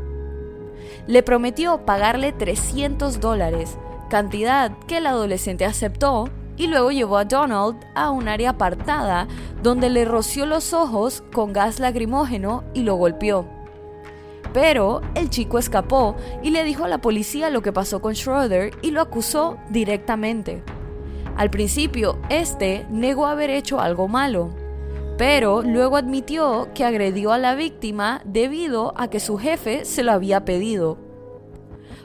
Le 1.06 1.22
prometió 1.22 1.84
pagarle 1.84 2.32
300 2.32 3.20
dólares, 3.20 3.78
cantidad 4.10 4.76
que 4.86 4.98
el 4.98 5.06
adolescente 5.06 5.64
aceptó 5.64 6.28
y 6.56 6.66
luego 6.66 6.90
llevó 6.90 7.18
a 7.18 7.24
Donald 7.24 7.76
a 7.94 8.10
un 8.10 8.28
área 8.28 8.50
apartada 8.50 9.28
donde 9.62 9.90
le 9.90 10.04
roció 10.04 10.44
los 10.44 10.72
ojos 10.72 11.22
con 11.32 11.52
gas 11.52 11.78
lacrimógeno 11.78 12.64
y 12.74 12.82
lo 12.82 12.96
golpeó. 12.96 13.57
Pero 14.52 15.02
el 15.14 15.30
chico 15.30 15.58
escapó 15.58 16.16
y 16.42 16.50
le 16.50 16.64
dijo 16.64 16.84
a 16.84 16.88
la 16.88 17.00
policía 17.00 17.50
lo 17.50 17.62
que 17.62 17.72
pasó 17.72 18.00
con 18.00 18.14
Schroeder 18.14 18.72
y 18.82 18.90
lo 18.90 19.00
acusó 19.00 19.58
directamente. 19.70 20.62
Al 21.36 21.50
principio, 21.50 22.18
este 22.30 22.86
negó 22.90 23.26
haber 23.26 23.50
hecho 23.50 23.80
algo 23.80 24.08
malo, 24.08 24.50
pero 25.16 25.62
luego 25.62 25.96
admitió 25.96 26.68
que 26.74 26.84
agredió 26.84 27.32
a 27.32 27.38
la 27.38 27.54
víctima 27.54 28.22
debido 28.24 28.92
a 28.96 29.08
que 29.08 29.20
su 29.20 29.36
jefe 29.36 29.84
se 29.84 30.02
lo 30.02 30.12
había 30.12 30.44
pedido. 30.44 30.98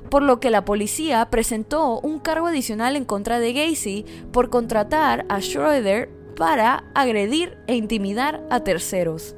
Por 0.09 0.21
lo 0.21 0.39
que 0.39 0.51
la 0.51 0.65
policía 0.65 1.27
presentó 1.31 1.99
un 1.99 2.19
cargo 2.19 2.47
adicional 2.47 2.95
en 2.95 3.05
contra 3.05 3.39
de 3.39 3.53
Gacy 3.53 4.05
por 4.31 4.51
contratar 4.51 5.25
a 5.29 5.41
Schroeder 5.41 6.09
para 6.35 6.83
agredir 6.93 7.57
e 7.67 7.75
intimidar 7.75 8.45
a 8.51 8.59
terceros. 8.59 9.35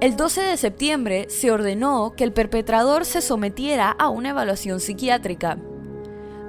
El 0.00 0.16
12 0.16 0.40
de 0.40 0.56
septiembre 0.56 1.26
se 1.28 1.50
ordenó 1.50 2.14
que 2.16 2.24
el 2.24 2.32
perpetrador 2.32 3.04
se 3.04 3.20
sometiera 3.20 3.90
a 3.90 4.08
una 4.08 4.30
evaluación 4.30 4.80
psiquiátrica. 4.80 5.58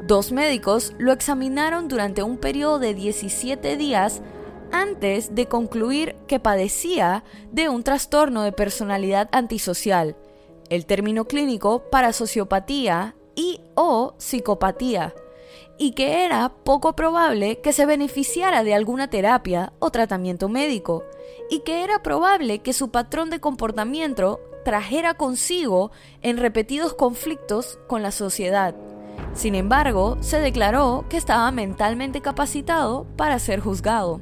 Dos 0.07 0.31
médicos 0.31 0.93
lo 0.97 1.11
examinaron 1.11 1.89
durante 1.89 2.23
un 2.23 2.37
periodo 2.37 2.79
de 2.79 2.93
17 2.93 3.75
días 3.75 4.21
antes 4.71 5.35
de 5.35 5.47
concluir 5.47 6.15
que 6.27 6.39
padecía 6.39 7.25
de 7.51 7.67
un 7.67 7.83
trastorno 7.83 8.43
de 8.43 8.53
personalidad 8.53 9.27
antisocial, 9.33 10.15
el 10.69 10.85
término 10.85 11.25
clínico 11.25 11.89
para 11.91 12.13
sociopatía 12.13 13.17
y 13.35 13.59
o 13.75 14.13
psicopatía, 14.17 15.13
y 15.77 15.91
que 15.91 16.23
era 16.23 16.53
poco 16.63 16.95
probable 16.95 17.59
que 17.59 17.73
se 17.73 17.85
beneficiara 17.85 18.63
de 18.63 18.75
alguna 18.75 19.09
terapia 19.09 19.73
o 19.79 19.91
tratamiento 19.91 20.47
médico, 20.47 21.03
y 21.51 21.59
que 21.59 21.83
era 21.83 22.01
probable 22.01 22.59
que 22.59 22.71
su 22.71 22.91
patrón 22.91 23.29
de 23.29 23.41
comportamiento 23.41 24.39
trajera 24.63 25.15
consigo 25.15 25.91
en 26.21 26.37
repetidos 26.37 26.93
conflictos 26.93 27.77
con 27.87 28.01
la 28.01 28.11
sociedad. 28.11 28.73
Sin 29.33 29.53
embargo, 29.55 30.17
se 30.21 30.39
declaró 30.39 31.05
que 31.09 31.17
estaba 31.17 31.51
mentalmente 31.51 32.21
capacitado 32.21 33.05
para 33.17 33.37
ser 33.37 33.59
juzgado. 33.59 34.21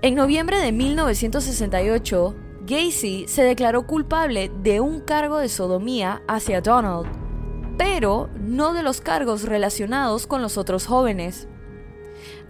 En 0.00 0.14
noviembre 0.14 0.58
de 0.58 0.72
1968, 0.72 2.34
Gacy 2.62 3.26
se 3.28 3.42
declaró 3.42 3.86
culpable 3.86 4.50
de 4.62 4.80
un 4.80 5.00
cargo 5.00 5.36
de 5.36 5.50
sodomía 5.50 6.22
hacia 6.28 6.62
Donald, 6.62 7.06
pero 7.76 8.30
no 8.40 8.72
de 8.72 8.82
los 8.82 9.02
cargos 9.02 9.42
relacionados 9.42 10.26
con 10.26 10.40
los 10.40 10.56
otros 10.56 10.86
jóvenes. 10.86 11.46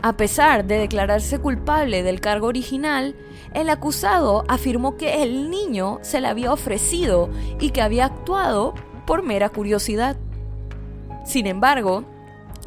A 0.03 0.17
pesar 0.17 0.65
de 0.65 0.79
declararse 0.79 1.39
culpable 1.39 2.03
del 2.03 2.21
cargo 2.21 2.49
original, 2.49 3.15
el 3.55 3.71
acusado 3.71 4.45
afirmó 4.49 4.97
que 4.97 5.23
el 5.23 5.49
niño 5.49 6.01
se 6.03 6.21
le 6.21 6.27
había 6.27 6.53
ofrecido 6.53 7.31
y 7.61 7.71
que 7.71 7.83
había 7.83 8.07
actuado 8.07 8.75
por 9.07 9.23
mera 9.23 9.49
curiosidad. 9.49 10.17
Sin 11.25 11.47
embargo, 11.47 12.05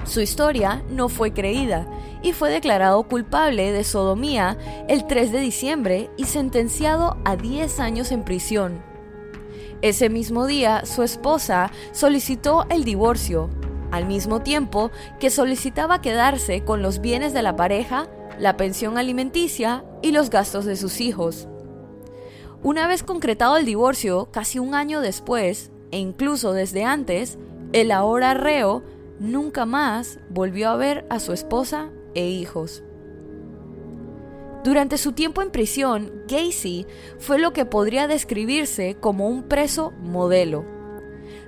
su 0.06 0.22
historia 0.22 0.82
no 0.90 1.10
fue 1.10 1.34
creída 1.34 1.86
y 2.22 2.32
fue 2.32 2.50
declarado 2.52 3.04
culpable 3.04 3.74
de 3.74 3.84
sodomía 3.84 4.58
el 4.88 5.06
3 5.06 5.34
de 5.34 5.40
diciembre 5.42 6.10
y 6.16 6.26
sentenciado 6.26 7.18
a 7.26 7.36
10 7.36 7.82
años 7.82 8.14
en 8.14 8.24
prisión. 8.24 8.82
Ese 9.82 10.10
mismo 10.10 10.46
día, 10.48 10.86
su 10.86 11.04
esposa 11.04 11.70
solicitó 11.92 12.66
el 12.70 12.86
divorcio, 12.86 13.50
al 13.92 14.06
mismo 14.06 14.42
tiempo 14.42 14.92
que 15.20 15.30
solicitaba 15.30 16.02
quedarse 16.02 16.64
con 16.64 16.82
los 16.82 17.00
bienes 17.00 17.34
de 17.34 17.42
la 17.42 17.56
pareja, 17.56 18.08
la 18.40 18.58
pensión 18.58 18.98
alimenticia 18.98 19.84
y 20.02 20.12
los 20.12 20.30
gastos 20.30 20.66
de 20.66 20.76
sus 20.76 21.02
hijos. 21.02 21.48
Una 22.64 22.88
vez 22.88 23.04
concretado 23.04 23.58
el 23.58 23.66
divorcio, 23.66 24.30
casi 24.32 24.60
un 24.60 24.74
año 24.74 25.02
después, 25.02 25.72
e 25.92 26.00
incluso 26.00 26.54
desde 26.54 26.84
antes, 26.84 27.38
el 27.74 27.92
ahora 27.92 28.34
reo 28.34 28.84
nunca 29.20 29.66
más 29.66 30.20
volvió 30.30 30.70
a 30.70 30.76
ver 30.76 31.06
a 31.10 31.20
su 31.20 31.32
esposa 31.32 31.92
e 32.16 32.28
hijos. 32.28 32.84
Durante 34.64 34.98
su 34.98 35.12
tiempo 35.12 35.44
en 35.44 35.52
prisión, 35.52 36.12
Gacy 36.28 36.88
fue 37.20 37.38
lo 37.38 37.54
que 37.54 37.66
podría 37.66 38.08
describirse 38.08 38.98
como 39.00 39.28
un 39.30 39.44
preso 39.44 39.92
modelo. 40.02 40.75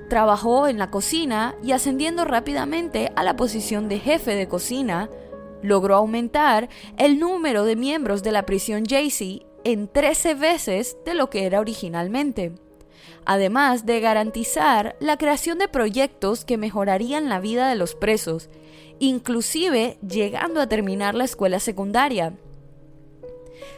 Trabajó 0.10 0.68
en 0.68 0.78
la 0.78 0.90
cocina 0.90 1.56
y 1.62 1.74
ascendiendo 1.74 2.24
rápidamente 2.24 3.12
a 3.16 3.24
la 3.24 3.36
posición 3.36 3.90
de 3.90 4.00
jefe 4.00 4.36
de 4.36 4.48
cocina, 4.48 5.10
logró 5.62 5.96
aumentar 5.96 6.70
el 6.98 7.20
número 7.20 7.66
de 7.66 7.76
miembros 7.76 8.24
de 8.24 8.32
la 8.32 8.46
prisión 8.46 8.84
Gacy 8.84 9.46
en 9.66 9.90
13 9.90 10.36
veces 10.36 10.98
de 11.06 11.14
lo 11.14 11.30
que 11.30 11.46
era 11.46 11.60
originalmente, 11.60 12.54
además 13.26 13.86
de 13.86 14.00
garantizar 14.00 14.96
la 15.02 15.18
creación 15.18 15.58
de 15.58 15.68
proyectos 15.68 16.46
que 16.46 16.58
mejorarían 16.58 17.28
la 17.28 17.42
vida 17.42 17.68
de 17.68 17.76
los 17.76 17.94
presos, 17.94 18.50
inclusive 19.00 19.98
llegando 20.08 20.62
a 20.62 20.68
terminar 20.68 21.16
la 21.16 21.26
escuela 21.26 21.60
secundaria. 21.60 22.34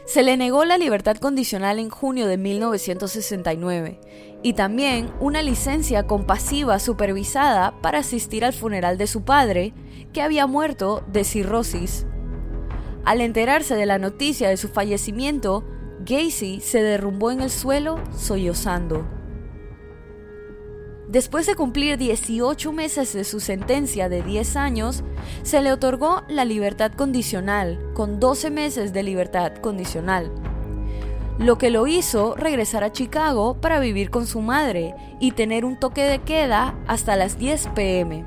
Se 0.06 0.22
le 0.22 0.36
negó 0.36 0.64
la 0.64 0.78
libertad 0.78 1.16
condicional 1.16 1.78
en 1.78 1.90
junio 1.90 2.26
de 2.26 2.36
1969 2.36 3.98
y 4.42 4.54
también 4.54 5.10
una 5.20 5.42
licencia 5.42 6.06
compasiva 6.06 6.78
supervisada 6.78 7.80
para 7.82 7.98
asistir 7.98 8.44
al 8.44 8.52
funeral 8.52 8.96
de 8.98 9.06
su 9.06 9.22
padre, 9.22 9.74
que 10.12 10.22
había 10.22 10.46
muerto 10.46 11.04
de 11.12 11.24
cirrosis. 11.24 12.06
Al 13.04 13.20
enterarse 13.20 13.74
de 13.74 13.86
la 13.86 13.98
noticia 13.98 14.48
de 14.48 14.56
su 14.56 14.68
fallecimiento, 14.68 15.64
Gacy 16.04 16.60
se 16.60 16.82
derrumbó 16.82 17.30
en 17.30 17.40
el 17.40 17.50
suelo 17.50 18.00
sollozando. 18.16 19.06
Después 21.08 21.46
de 21.46 21.56
cumplir 21.56 21.98
18 21.98 22.72
meses 22.72 23.12
de 23.12 23.24
su 23.24 23.40
sentencia 23.40 24.08
de 24.08 24.22
10 24.22 24.56
años, 24.56 25.02
se 25.42 25.60
le 25.60 25.72
otorgó 25.72 26.22
la 26.28 26.44
libertad 26.44 26.92
condicional, 26.92 27.80
con 27.94 28.20
12 28.20 28.50
meses 28.50 28.92
de 28.92 29.02
libertad 29.02 29.54
condicional, 29.56 30.30
lo 31.40 31.56
que 31.56 31.70
lo 31.70 31.86
hizo 31.86 32.34
regresar 32.36 32.84
a 32.84 32.92
Chicago 32.92 33.54
para 33.62 33.80
vivir 33.80 34.10
con 34.10 34.26
su 34.26 34.42
madre 34.42 34.94
y 35.20 35.32
tener 35.32 35.64
un 35.64 35.78
toque 35.78 36.02
de 36.02 36.18
queda 36.18 36.78
hasta 36.86 37.16
las 37.16 37.38
10 37.38 37.68
pm. 37.68 38.26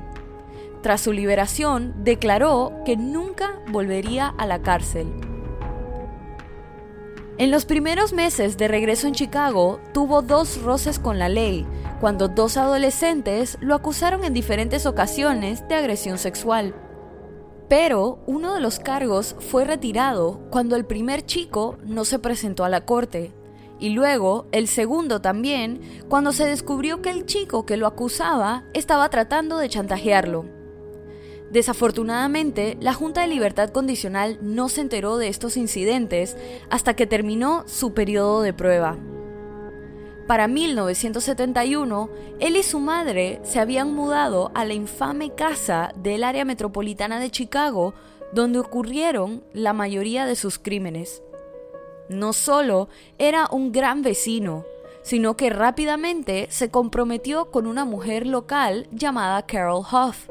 Tras 0.82 1.02
su 1.02 1.12
liberación, 1.12 1.94
declaró 2.02 2.72
que 2.84 2.96
nunca 2.96 3.60
volvería 3.70 4.34
a 4.36 4.46
la 4.46 4.62
cárcel. 4.62 5.14
En 7.38 7.52
los 7.52 7.66
primeros 7.66 8.12
meses 8.12 8.56
de 8.56 8.66
regreso 8.66 9.06
en 9.06 9.14
Chicago, 9.14 9.78
tuvo 9.92 10.20
dos 10.20 10.60
roces 10.62 10.98
con 10.98 11.20
la 11.20 11.28
ley, 11.28 11.66
cuando 12.00 12.26
dos 12.26 12.56
adolescentes 12.56 13.58
lo 13.60 13.76
acusaron 13.76 14.24
en 14.24 14.34
diferentes 14.34 14.86
ocasiones 14.86 15.66
de 15.68 15.76
agresión 15.76 16.18
sexual. 16.18 16.74
Pero 17.68 18.18
uno 18.26 18.54
de 18.54 18.60
los 18.60 18.78
cargos 18.78 19.36
fue 19.38 19.64
retirado 19.64 20.40
cuando 20.50 20.76
el 20.76 20.84
primer 20.84 21.24
chico 21.24 21.78
no 21.84 22.04
se 22.04 22.18
presentó 22.18 22.64
a 22.64 22.68
la 22.68 22.84
corte, 22.84 23.32
y 23.80 23.90
luego 23.90 24.46
el 24.52 24.68
segundo 24.68 25.20
también 25.20 25.80
cuando 26.08 26.32
se 26.32 26.46
descubrió 26.46 27.02
que 27.02 27.10
el 27.10 27.26
chico 27.26 27.66
que 27.66 27.76
lo 27.76 27.86
acusaba 27.86 28.64
estaba 28.72 29.08
tratando 29.10 29.58
de 29.58 29.68
chantajearlo. 29.68 30.44
Desafortunadamente, 31.50 32.76
la 32.80 32.94
Junta 32.94 33.20
de 33.20 33.28
Libertad 33.28 33.70
Condicional 33.70 34.38
no 34.42 34.68
se 34.68 34.80
enteró 34.80 35.18
de 35.18 35.28
estos 35.28 35.56
incidentes 35.56 36.36
hasta 36.68 36.94
que 36.94 37.06
terminó 37.06 37.62
su 37.66 37.94
periodo 37.94 38.42
de 38.42 38.52
prueba. 38.52 38.98
Para 40.26 40.48
1971, 40.48 42.08
él 42.40 42.56
y 42.56 42.62
su 42.62 42.80
madre 42.80 43.40
se 43.42 43.60
habían 43.60 43.92
mudado 43.92 44.50
a 44.54 44.64
la 44.64 44.72
infame 44.72 45.34
casa 45.34 45.92
del 45.96 46.24
área 46.24 46.46
metropolitana 46.46 47.20
de 47.20 47.30
Chicago, 47.30 47.92
donde 48.32 48.58
ocurrieron 48.58 49.44
la 49.52 49.74
mayoría 49.74 50.24
de 50.24 50.34
sus 50.34 50.58
crímenes. 50.58 51.22
No 52.08 52.32
solo 52.32 52.88
era 53.18 53.48
un 53.50 53.70
gran 53.70 54.00
vecino, 54.00 54.64
sino 55.02 55.36
que 55.36 55.50
rápidamente 55.50 56.46
se 56.50 56.70
comprometió 56.70 57.50
con 57.50 57.66
una 57.66 57.84
mujer 57.84 58.26
local 58.26 58.88
llamada 58.92 59.44
Carol 59.44 59.84
Huff, 59.84 60.30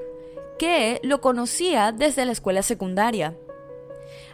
que 0.57 0.99
lo 1.03 1.21
conocía 1.21 1.91
desde 1.91 2.25
la 2.25 2.31
escuela 2.31 2.63
secundaria. 2.63 3.37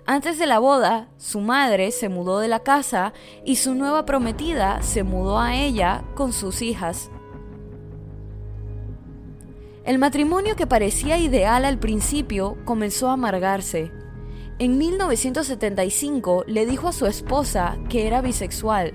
Antes 0.05 0.39
de 0.39 0.47
la 0.47 0.59
boda, 0.59 1.09
su 1.17 1.39
madre 1.39 1.91
se 1.91 2.09
mudó 2.09 2.39
de 2.39 2.47
la 2.47 2.59
casa 2.59 3.13
y 3.45 3.57
su 3.57 3.75
nueva 3.75 4.05
prometida 4.05 4.81
se 4.81 5.03
mudó 5.03 5.39
a 5.39 5.55
ella 5.55 6.03
con 6.15 6.33
sus 6.33 6.61
hijas. 6.61 7.11
El 9.85 9.97
matrimonio 9.97 10.55
que 10.55 10.67
parecía 10.67 11.17
ideal 11.17 11.65
al 11.65 11.79
principio 11.79 12.57
comenzó 12.65 13.09
a 13.09 13.13
amargarse. 13.13 13.91
En 14.59 14.77
1975 14.77 16.43
le 16.47 16.65
dijo 16.65 16.87
a 16.89 16.93
su 16.93 17.05
esposa 17.05 17.77
que 17.89 18.05
era 18.05 18.21
bisexual, 18.21 18.93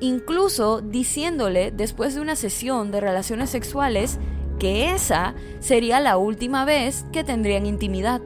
incluso 0.00 0.80
diciéndole 0.80 1.70
después 1.70 2.14
de 2.14 2.20
una 2.20 2.36
sesión 2.36 2.90
de 2.90 3.00
relaciones 3.00 3.50
sexuales 3.50 4.18
que 4.58 4.92
esa 4.92 5.34
sería 5.60 5.98
la 6.00 6.18
última 6.18 6.64
vez 6.64 7.04
que 7.12 7.24
tendrían 7.24 7.66
intimidad. 7.66 8.20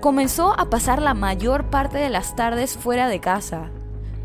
Comenzó 0.00 0.58
a 0.58 0.70
pasar 0.70 1.02
la 1.02 1.14
mayor 1.14 1.70
parte 1.70 1.98
de 1.98 2.08
las 2.08 2.36
tardes 2.36 2.76
fuera 2.76 3.08
de 3.08 3.18
casa. 3.18 3.70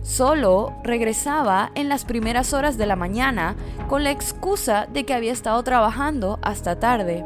Solo 0.03 0.75
regresaba 0.83 1.71
en 1.73 1.89
las 1.89 2.05
primeras 2.05 2.53
horas 2.53 2.77
de 2.77 2.85
la 2.85 2.95
mañana 2.95 3.55
con 3.87 4.03
la 4.03 4.11
excusa 4.11 4.85
de 4.91 5.03
que 5.03 5.15
había 5.15 5.31
estado 5.31 5.63
trabajando 5.63 6.37
hasta 6.43 6.79
tarde. 6.79 7.25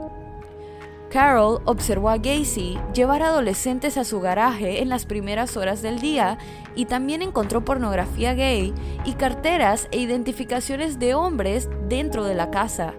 Carol 1.09 1.61
observó 1.65 2.09
a 2.09 2.17
Gacy 2.17 2.77
llevar 2.93 3.21
adolescentes 3.21 3.97
a 3.97 4.05
su 4.05 4.21
garaje 4.21 4.81
en 4.81 4.87
las 4.87 5.05
primeras 5.05 5.57
horas 5.57 5.81
del 5.81 5.99
día 5.99 6.37
y 6.75 6.85
también 6.85 7.21
encontró 7.21 7.65
pornografía 7.65 8.33
gay 8.33 8.73
y 9.03 9.13
carteras 9.13 9.89
e 9.91 9.99
identificaciones 9.99 10.99
de 10.99 11.15
hombres 11.15 11.69
dentro 11.89 12.23
de 12.23 12.35
la 12.35 12.49
casa. 12.49 12.93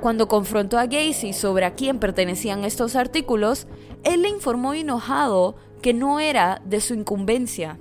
Cuando 0.00 0.28
confrontó 0.28 0.78
a 0.78 0.86
Gacy 0.86 1.32
sobre 1.32 1.64
a 1.64 1.74
quién 1.74 1.98
pertenecían 1.98 2.64
estos 2.64 2.94
artículos, 2.94 3.66
él 4.04 4.22
le 4.22 4.28
informó 4.28 4.74
enojado 4.74 5.56
que 5.82 5.92
no 5.92 6.20
era 6.20 6.62
de 6.64 6.80
su 6.80 6.94
incumbencia. 6.94 7.78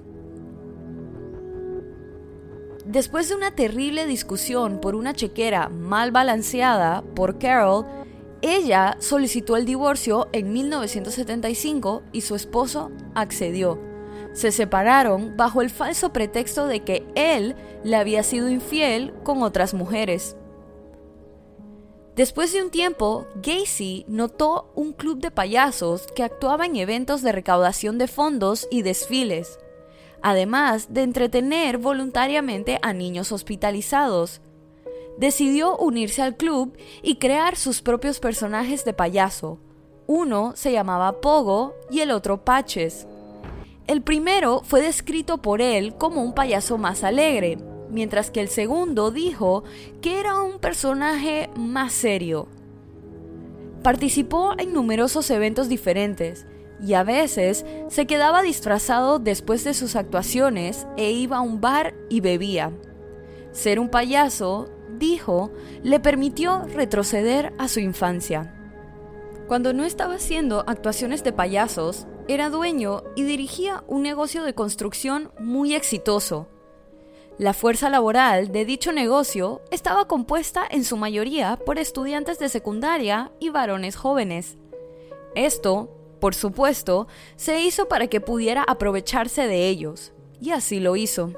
Después 2.85 3.29
de 3.29 3.35
una 3.35 3.51
terrible 3.51 4.05
discusión 4.05 4.79
por 4.79 4.95
una 4.95 5.13
chequera 5.13 5.69
mal 5.69 6.11
balanceada 6.11 7.03
por 7.15 7.37
Carol, 7.37 7.85
ella 8.41 8.95
solicitó 8.99 9.57
el 9.57 9.65
divorcio 9.65 10.27
en 10.31 10.53
1975 10.53 12.03
y 12.13 12.21
su 12.21 12.35
esposo 12.35 12.91
accedió. 13.13 13.79
Se 14.33 14.51
separaron 14.51 15.35
bajo 15.35 15.61
el 15.61 15.69
falso 15.69 16.13
pretexto 16.13 16.67
de 16.67 16.81
que 16.81 17.05
él 17.15 17.55
le 17.83 17.95
había 17.95 18.23
sido 18.23 18.49
infiel 18.49 19.13
con 19.23 19.41
otras 19.41 19.73
mujeres. 19.73 20.37
Después 22.17 22.51
de 22.51 22.63
un 22.63 22.71
tiempo, 22.71 23.27
Gacy 23.43 24.03
notó 24.07 24.71
un 24.73 24.91
club 24.93 25.19
de 25.19 25.29
payasos 25.29 26.07
que 26.15 26.23
actuaba 26.23 26.65
en 26.65 26.75
eventos 26.75 27.21
de 27.21 27.31
recaudación 27.31 27.99
de 27.99 28.07
fondos 28.07 28.67
y 28.71 28.81
desfiles, 28.81 29.59
además 30.23 30.91
de 30.91 31.03
entretener 31.03 31.77
voluntariamente 31.77 32.79
a 32.81 32.91
niños 32.91 33.31
hospitalizados. 33.31 34.41
Decidió 35.19 35.77
unirse 35.77 36.23
al 36.23 36.35
club 36.35 36.75
y 37.03 37.17
crear 37.17 37.55
sus 37.55 37.83
propios 37.83 38.19
personajes 38.19 38.83
de 38.83 38.93
payaso. 38.93 39.59
Uno 40.07 40.53
se 40.55 40.71
llamaba 40.71 41.21
Pogo 41.21 41.75
y 41.91 41.99
el 41.99 42.09
otro 42.09 42.43
Patches. 42.43 43.05
El 43.85 44.01
primero 44.01 44.63
fue 44.63 44.81
descrito 44.81 45.37
por 45.37 45.61
él 45.61 45.93
como 45.93 46.23
un 46.23 46.33
payaso 46.33 46.79
más 46.79 47.03
alegre, 47.03 47.59
mientras 47.89 48.31
que 48.31 48.41
el 48.41 48.49
segundo 48.49 49.11
dijo 49.11 49.63
que 50.01 50.19
era 50.19 50.41
un 50.41 50.59
personaje 50.59 51.49
más 51.55 51.93
serio. 51.93 52.47
Participó 53.83 54.53
en 54.57 54.73
numerosos 54.73 55.29
eventos 55.29 55.69
diferentes 55.69 56.45
y 56.85 56.93
a 56.93 57.03
veces 57.03 57.65
se 57.87 58.05
quedaba 58.05 58.41
disfrazado 58.41 59.19
después 59.19 59.63
de 59.63 59.73
sus 59.73 59.95
actuaciones 59.95 60.87
e 60.97 61.11
iba 61.11 61.37
a 61.37 61.41
un 61.41 61.61
bar 61.61 61.95
y 62.09 62.21
bebía. 62.21 62.71
Ser 63.51 63.79
un 63.79 63.89
payaso, 63.89 64.69
dijo, 64.99 65.51
le 65.83 65.99
permitió 65.99 66.63
retroceder 66.65 67.53
a 67.57 67.67
su 67.67 67.79
infancia. 67.79 68.53
Cuando 69.47 69.73
no 69.73 69.85
estaba 69.85 70.15
haciendo 70.15 70.63
actuaciones 70.67 71.23
de 71.23 71.31
payasos, 71.31 72.05
era 72.27 72.49
dueño 72.49 73.03
y 73.15 73.23
dirigía 73.23 73.83
un 73.87 74.03
negocio 74.03 74.43
de 74.43 74.53
construcción 74.53 75.31
muy 75.39 75.73
exitoso 75.73 76.49
la 77.37 77.53
fuerza 77.53 77.89
laboral 77.89 78.51
de 78.51 78.65
dicho 78.65 78.91
negocio 78.91 79.61
estaba 79.69 80.07
compuesta 80.07 80.63
en 80.69 80.83
su 80.83 80.97
mayoría 80.97 81.59
por 81.65 81.77
estudiantes 81.77 82.39
de 82.39 82.49
secundaria 82.49 83.31
y 83.39 83.49
varones 83.49 83.95
jóvenes. 83.95 84.57
Esto, 85.35 85.89
por 86.19 86.33
supuesto, 86.33 87.07
se 87.35 87.61
hizo 87.61 87.87
para 87.87 88.07
que 88.07 88.21
pudiera 88.21 88.63
aprovecharse 88.63 89.45
de 89.45 89.69
ellos, 89.69 90.13
y 90.41 90.49
así 90.49 90.79
lo 90.79 90.95
hizo. 90.95 91.33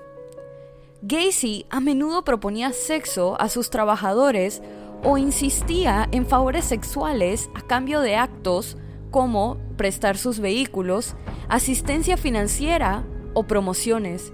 Gacy 1.01 1.65
a 1.69 1.81
menudo 1.81 2.23
proponía 2.23 2.71
sexo 2.71 3.39
a 3.39 3.49
sus 3.49 3.69
trabajadores 3.69 4.61
o 5.03 5.17
insistía 5.17 6.07
en 6.11 6.25
favores 6.25 6.63
sexuales 6.63 7.49
a 7.55 7.61
cambio 7.61 7.99
de 7.99 8.15
actos 8.15 8.77
como 9.11 9.57
prestar 9.75 10.17
sus 10.17 10.39
vehículos, 10.39 11.15
asistencia 11.49 12.15
financiera 12.15 13.05
o 13.33 13.43
promociones. 13.43 14.31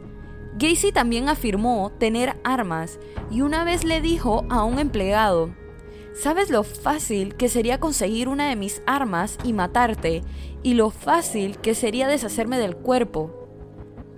Gacy 0.57 0.93
también 0.93 1.27
afirmó 1.27 1.91
tener 1.99 2.37
armas 2.45 2.97
y 3.29 3.41
una 3.41 3.65
vez 3.65 3.83
le 3.83 3.99
dijo 3.99 4.45
a 4.49 4.63
un 4.63 4.79
empleado, 4.79 5.53
¿sabes 6.13 6.49
lo 6.49 6.63
fácil 6.63 7.35
que 7.35 7.49
sería 7.49 7.81
conseguir 7.81 8.29
una 8.29 8.47
de 8.47 8.55
mis 8.55 8.81
armas 8.87 9.37
y 9.43 9.51
matarte? 9.51 10.23
Y 10.63 10.75
lo 10.75 10.91
fácil 10.91 11.57
que 11.57 11.75
sería 11.75 12.07
deshacerme 12.07 12.57
del 12.57 12.75
cuerpo. 12.77 13.47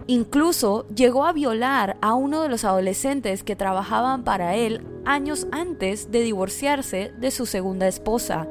Incluso 0.05 0.87
llegó 0.89 1.25
a 1.25 1.33
violar 1.33 1.97
a 2.01 2.13
uno 2.13 2.41
de 2.43 2.49
los 2.49 2.63
adolescentes 2.63 3.43
que 3.43 3.55
trabajaban 3.55 4.23
para 4.23 4.55
él 4.55 4.85
años 5.05 5.47
antes 5.51 6.11
de 6.11 6.21
divorciarse 6.21 7.11
de 7.17 7.31
su 7.31 7.45
segunda 7.45 7.87
esposa. 7.87 8.47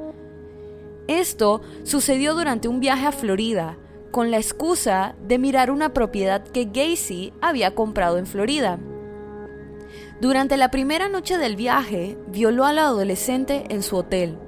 Esto 1.07 1.62
sucedió 1.85 2.35
durante 2.35 2.66
un 2.66 2.81
viaje 2.81 3.07
a 3.07 3.12
Florida, 3.12 3.79
con 4.11 4.31
la 4.31 4.38
excusa 4.38 5.14
de 5.21 5.38
mirar 5.38 5.71
una 5.71 5.92
propiedad 5.92 6.42
que 6.42 6.64
Gacy 6.64 7.33
había 7.40 7.75
comprado 7.75 8.19
en 8.19 8.27
Florida. 8.27 8.79
Durante 10.21 10.57
la 10.57 10.71
primera 10.71 11.09
noche 11.09 11.37
del 11.38 11.57
viaje, 11.57 12.16
violó 12.29 12.64
a 12.64 12.73
la 12.73 12.87
adolescente 12.87 13.64
en 13.69 13.83
su 13.83 13.97
hotel. 13.97 14.38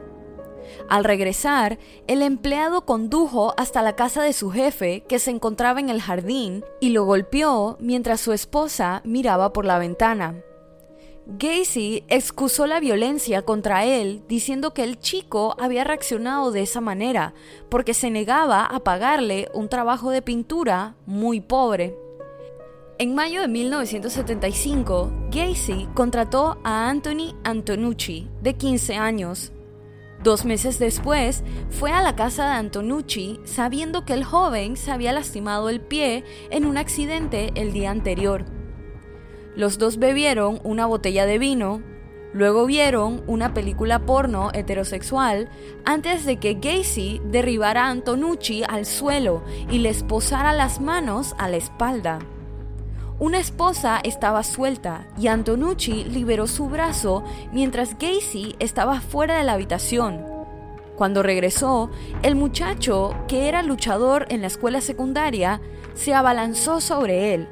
Al 0.88 1.04
regresar, 1.04 1.78
el 2.06 2.22
empleado 2.22 2.86
condujo 2.86 3.54
hasta 3.58 3.82
la 3.82 3.94
casa 3.94 4.22
de 4.22 4.32
su 4.32 4.50
jefe, 4.50 5.04
que 5.08 5.18
se 5.18 5.30
encontraba 5.30 5.80
en 5.80 5.90
el 5.90 6.00
jardín, 6.00 6.64
y 6.80 6.90
lo 6.90 7.04
golpeó 7.04 7.76
mientras 7.80 8.20
su 8.20 8.32
esposa 8.32 9.02
miraba 9.04 9.52
por 9.52 9.64
la 9.64 9.78
ventana. 9.78 10.42
Gacy 11.30 12.04
excusó 12.08 12.66
la 12.66 12.80
violencia 12.80 13.42
contra 13.42 13.84
él 13.84 14.22
diciendo 14.28 14.72
que 14.72 14.82
el 14.82 14.98
chico 14.98 15.54
había 15.60 15.84
reaccionado 15.84 16.52
de 16.52 16.62
esa 16.62 16.80
manera 16.80 17.34
porque 17.68 17.92
se 17.92 18.10
negaba 18.10 18.64
a 18.64 18.80
pagarle 18.80 19.50
un 19.52 19.68
trabajo 19.68 20.10
de 20.10 20.22
pintura 20.22 20.94
muy 21.04 21.42
pobre. 21.42 21.94
En 22.98 23.14
mayo 23.14 23.42
de 23.42 23.48
1975, 23.48 25.12
Gacy 25.30 25.86
contrató 25.92 26.56
a 26.64 26.88
Anthony 26.88 27.36
Antonucci, 27.44 28.30
de 28.40 28.54
15 28.54 28.96
años. 28.96 29.52
Dos 30.24 30.46
meses 30.46 30.78
después, 30.78 31.44
fue 31.68 31.92
a 31.92 32.00
la 32.00 32.16
casa 32.16 32.46
de 32.46 32.52
Antonucci 32.52 33.38
sabiendo 33.44 34.06
que 34.06 34.14
el 34.14 34.24
joven 34.24 34.78
se 34.78 34.92
había 34.92 35.12
lastimado 35.12 35.68
el 35.68 35.82
pie 35.82 36.24
en 36.50 36.64
un 36.64 36.78
accidente 36.78 37.52
el 37.54 37.74
día 37.74 37.90
anterior. 37.90 38.57
Los 39.58 39.76
dos 39.76 39.98
bebieron 39.98 40.60
una 40.62 40.86
botella 40.86 41.26
de 41.26 41.36
vino, 41.36 41.82
luego 42.32 42.64
vieron 42.64 43.24
una 43.26 43.54
película 43.54 43.98
porno 43.98 44.50
heterosexual 44.54 45.48
antes 45.84 46.24
de 46.24 46.36
que 46.36 46.54
Gacy 46.54 47.20
derribara 47.24 47.86
a 47.86 47.90
Antonucci 47.90 48.62
al 48.62 48.86
suelo 48.86 49.42
y 49.68 49.80
le 49.80 49.88
esposara 49.88 50.52
las 50.52 50.80
manos 50.80 51.34
a 51.38 51.48
la 51.48 51.56
espalda. 51.56 52.20
Una 53.18 53.40
esposa 53.40 53.98
estaba 54.04 54.44
suelta 54.44 55.08
y 55.18 55.26
Antonucci 55.26 56.04
liberó 56.04 56.46
su 56.46 56.68
brazo 56.68 57.24
mientras 57.52 57.98
Gacy 57.98 58.54
estaba 58.60 59.00
fuera 59.00 59.38
de 59.38 59.42
la 59.42 59.54
habitación. 59.54 60.24
Cuando 60.94 61.24
regresó, 61.24 61.90
el 62.22 62.36
muchacho, 62.36 63.12
que 63.26 63.48
era 63.48 63.64
luchador 63.64 64.26
en 64.28 64.40
la 64.40 64.46
escuela 64.46 64.80
secundaria, 64.80 65.60
se 65.94 66.14
abalanzó 66.14 66.80
sobre 66.80 67.34
él 67.34 67.48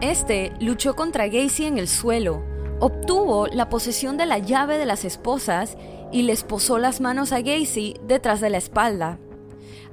este 0.00 0.52
luchó 0.60 0.94
contra 0.94 1.28
Gacy 1.28 1.64
en 1.64 1.78
el 1.78 1.88
suelo, 1.88 2.44
obtuvo 2.80 3.46
la 3.46 3.68
posesión 3.68 4.16
de 4.16 4.26
la 4.26 4.38
llave 4.38 4.78
de 4.78 4.86
las 4.86 5.04
esposas 5.04 5.76
y 6.12 6.22
le 6.22 6.32
esposó 6.32 6.78
las 6.78 7.00
manos 7.00 7.32
a 7.32 7.40
Gacy 7.40 7.96
detrás 8.06 8.40
de 8.40 8.50
la 8.50 8.58
espalda. 8.58 9.18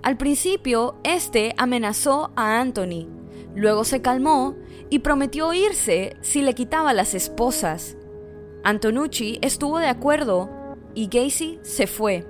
Al 0.01 0.17
principio, 0.17 0.95
este 1.03 1.53
amenazó 1.57 2.31
a 2.35 2.59
Anthony, 2.59 3.07
luego 3.55 3.83
se 3.85 4.01
calmó 4.01 4.55
y 4.89 4.99
prometió 4.99 5.53
irse 5.53 6.17
si 6.21 6.41
le 6.41 6.53
quitaba 6.53 6.93
las 6.93 7.13
esposas. 7.13 7.97
Antonucci 8.63 9.39
estuvo 9.41 9.79
de 9.79 9.87
acuerdo 9.87 10.49
y 10.93 11.07
Gacy 11.07 11.59
se 11.63 11.87
fue. 11.87 12.25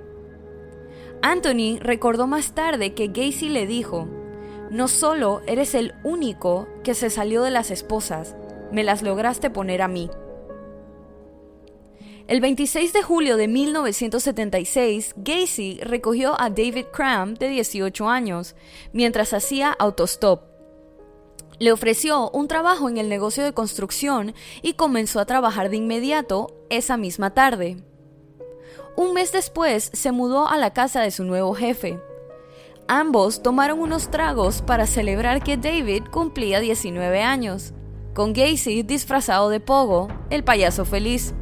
Anthony 1.22 1.78
recordó 1.80 2.26
más 2.26 2.54
tarde 2.54 2.94
que 2.94 3.08
Gacy 3.08 3.48
le 3.48 3.66
dijo, 3.66 4.08
no 4.74 4.88
solo 4.88 5.40
eres 5.46 5.76
el 5.76 5.94
único 6.02 6.66
que 6.82 6.94
se 6.94 7.08
salió 7.08 7.44
de 7.44 7.52
las 7.52 7.70
esposas, 7.70 8.34
me 8.72 8.82
las 8.82 9.02
lograste 9.02 9.48
poner 9.48 9.80
a 9.82 9.86
mí. 9.86 10.10
El 12.26 12.40
26 12.40 12.92
de 12.92 13.02
julio 13.04 13.36
de 13.36 13.46
1976, 13.46 15.14
Gacy 15.16 15.78
recogió 15.80 16.34
a 16.40 16.50
David 16.50 16.86
Cram, 16.92 17.34
de 17.34 17.50
18 17.50 18.08
años, 18.08 18.56
mientras 18.92 19.32
hacía 19.32 19.70
autostop. 19.70 20.42
Le 21.60 21.70
ofreció 21.70 22.30
un 22.30 22.48
trabajo 22.48 22.88
en 22.88 22.98
el 22.98 23.08
negocio 23.08 23.44
de 23.44 23.54
construcción 23.54 24.34
y 24.60 24.72
comenzó 24.72 25.20
a 25.20 25.26
trabajar 25.26 25.70
de 25.70 25.76
inmediato 25.76 26.48
esa 26.68 26.96
misma 26.96 27.32
tarde. 27.32 27.76
Un 28.96 29.12
mes 29.12 29.30
después 29.30 29.90
se 29.92 30.10
mudó 30.10 30.48
a 30.48 30.58
la 30.58 30.72
casa 30.72 31.00
de 31.00 31.12
su 31.12 31.22
nuevo 31.22 31.54
jefe. 31.54 32.00
Ambos 32.88 33.42
tomaron 33.42 33.80
unos 33.80 34.10
tragos 34.10 34.60
para 34.60 34.86
celebrar 34.86 35.42
que 35.42 35.56
David 35.56 36.02
cumplía 36.10 36.60
19 36.60 37.22
años, 37.22 37.72
con 38.12 38.34
Gacy 38.34 38.82
disfrazado 38.82 39.48
de 39.48 39.58
Pogo, 39.58 40.08
el 40.28 40.44
payaso 40.44 40.84
feliz. 40.84 41.34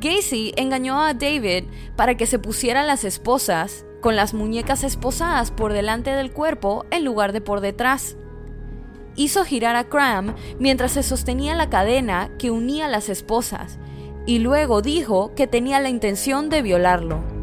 Gacy 0.00 0.54
engañó 0.56 1.02
a 1.02 1.12
David 1.12 1.64
para 1.94 2.16
que 2.16 2.24
se 2.24 2.38
pusieran 2.38 2.86
las 2.86 3.04
esposas, 3.04 3.84
con 4.00 4.16
las 4.16 4.32
muñecas 4.32 4.82
esposadas 4.82 5.50
por 5.50 5.74
delante 5.74 6.10
del 6.10 6.32
cuerpo 6.32 6.86
en 6.90 7.04
lugar 7.04 7.32
de 7.34 7.42
por 7.42 7.60
detrás. 7.60 8.16
Hizo 9.14 9.44
girar 9.44 9.76
a 9.76 9.90
Cram 9.90 10.34
mientras 10.58 10.92
se 10.92 11.02
sostenía 11.02 11.54
la 11.54 11.68
cadena 11.68 12.30
que 12.38 12.50
unía 12.50 12.88
las 12.88 13.10
esposas, 13.10 13.78
y 14.24 14.38
luego 14.38 14.80
dijo 14.80 15.34
que 15.34 15.46
tenía 15.46 15.80
la 15.80 15.90
intención 15.90 16.48
de 16.48 16.62
violarlo. 16.62 17.35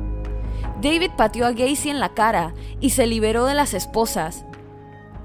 David 0.83 1.11
pateó 1.15 1.45
a 1.45 1.53
Gacy 1.53 1.89
en 1.89 2.01
la 2.01 2.13
cara 2.13 2.53
y 2.81 2.89
se 2.89 3.07
liberó 3.07 3.45
de 3.45 3.53
las 3.53 3.73
esposas. 3.73 4.45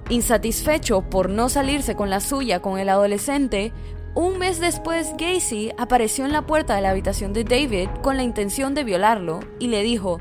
Insatisfecho 0.08 1.02
por 1.02 1.28
no 1.28 1.48
salirse 1.48 1.96
con 1.96 2.10
la 2.10 2.20
suya 2.20 2.62
con 2.62 2.78
el 2.78 2.88
adolescente, 2.88 3.72
un 4.14 4.38
mes 4.38 4.60
después 4.60 5.14
Gacy 5.18 5.72
apareció 5.76 6.24
en 6.24 6.32
la 6.32 6.46
puerta 6.46 6.76
de 6.76 6.82
la 6.82 6.90
habitación 6.90 7.32
de 7.32 7.42
David 7.42 7.88
con 8.02 8.16
la 8.16 8.22
intención 8.22 8.74
de 8.74 8.84
violarlo 8.84 9.40
y 9.58 9.66
le 9.66 9.82
dijo, 9.82 10.20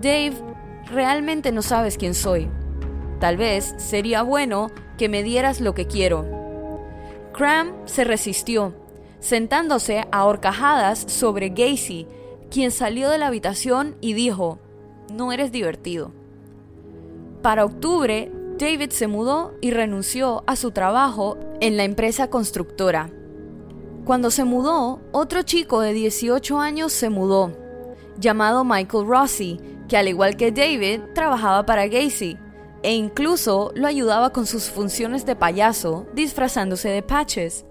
Dave, 0.00 0.34
realmente 0.86 1.50
no 1.50 1.62
sabes 1.62 1.98
quién 1.98 2.14
soy. 2.14 2.48
Tal 3.18 3.36
vez 3.36 3.74
sería 3.76 4.22
bueno 4.22 4.70
que 4.96 5.08
me 5.08 5.24
dieras 5.24 5.60
lo 5.60 5.74
que 5.74 5.86
quiero. 5.88 6.24
Cram 7.32 7.72
se 7.86 8.04
resistió, 8.04 8.74
sentándose 9.18 10.04
a 10.12 10.24
horcajadas 10.24 11.00
sobre 11.08 11.48
Gacy, 11.48 12.06
quien 12.50 12.70
salió 12.70 13.08
de 13.10 13.18
la 13.18 13.28
habitación 13.28 13.96
y 14.00 14.12
dijo, 14.12 14.58
no 15.12 15.32
eres 15.32 15.52
divertido. 15.52 16.12
Para 17.42 17.64
octubre, 17.64 18.30
David 18.58 18.90
se 18.90 19.06
mudó 19.06 19.54
y 19.60 19.70
renunció 19.70 20.44
a 20.46 20.56
su 20.56 20.70
trabajo 20.70 21.38
en 21.60 21.76
la 21.76 21.84
empresa 21.84 22.28
constructora. 22.28 23.10
Cuando 24.04 24.30
se 24.30 24.44
mudó, 24.44 25.00
otro 25.12 25.42
chico 25.42 25.80
de 25.80 25.92
18 25.92 26.58
años 26.58 26.92
se 26.92 27.08
mudó, 27.08 27.52
llamado 28.18 28.64
Michael 28.64 29.06
Rossi, 29.06 29.58
que 29.88 29.96
al 29.96 30.08
igual 30.08 30.36
que 30.36 30.52
David 30.52 31.00
trabajaba 31.14 31.64
para 31.64 31.86
Gacy 31.86 32.36
e 32.82 32.94
incluso 32.94 33.72
lo 33.74 33.86
ayudaba 33.86 34.30
con 34.30 34.46
sus 34.46 34.70
funciones 34.70 35.26
de 35.26 35.36
payaso 35.36 36.06
disfrazándose 36.14 36.88
de 36.88 37.02
patches. 37.02 37.64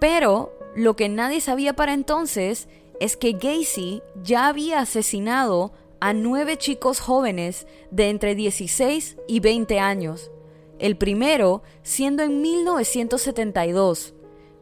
Pero 0.00 0.52
lo 0.74 0.96
que 0.96 1.08
nadie 1.08 1.40
sabía 1.40 1.74
para 1.74 1.92
entonces 1.92 2.68
es 3.00 3.16
que 3.16 3.32
Gacy 3.32 4.02
ya 4.22 4.48
había 4.48 4.80
asesinado 4.80 5.72
a 6.00 6.12
nueve 6.12 6.56
chicos 6.56 7.00
jóvenes 7.00 7.66
de 7.90 8.10
entre 8.10 8.34
16 8.34 9.16
y 9.26 9.40
20 9.40 9.78
años, 9.80 10.30
el 10.78 10.96
primero 10.96 11.62
siendo 11.82 12.22
en 12.22 12.42
1972, 12.42 14.14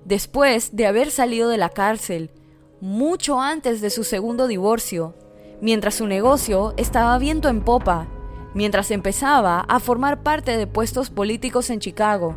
después 0.04 0.76
de 0.76 0.86
haber 0.86 1.10
salido 1.10 1.48
de 1.48 1.58
la 1.58 1.68
cárcel, 1.68 2.30
mucho 2.80 3.40
antes 3.40 3.80
de 3.80 3.90
su 3.90 4.04
segundo 4.04 4.46
divorcio, 4.46 5.14
mientras 5.60 5.96
su 5.96 6.06
negocio 6.06 6.74
estaba 6.76 7.18
viento 7.18 7.48
en 7.48 7.62
popa, 7.62 8.08
mientras 8.54 8.90
empezaba 8.90 9.60
a 9.60 9.80
formar 9.80 10.22
parte 10.22 10.56
de 10.56 10.66
puestos 10.66 11.10
políticos 11.10 11.70
en 11.70 11.80
Chicago, 11.80 12.36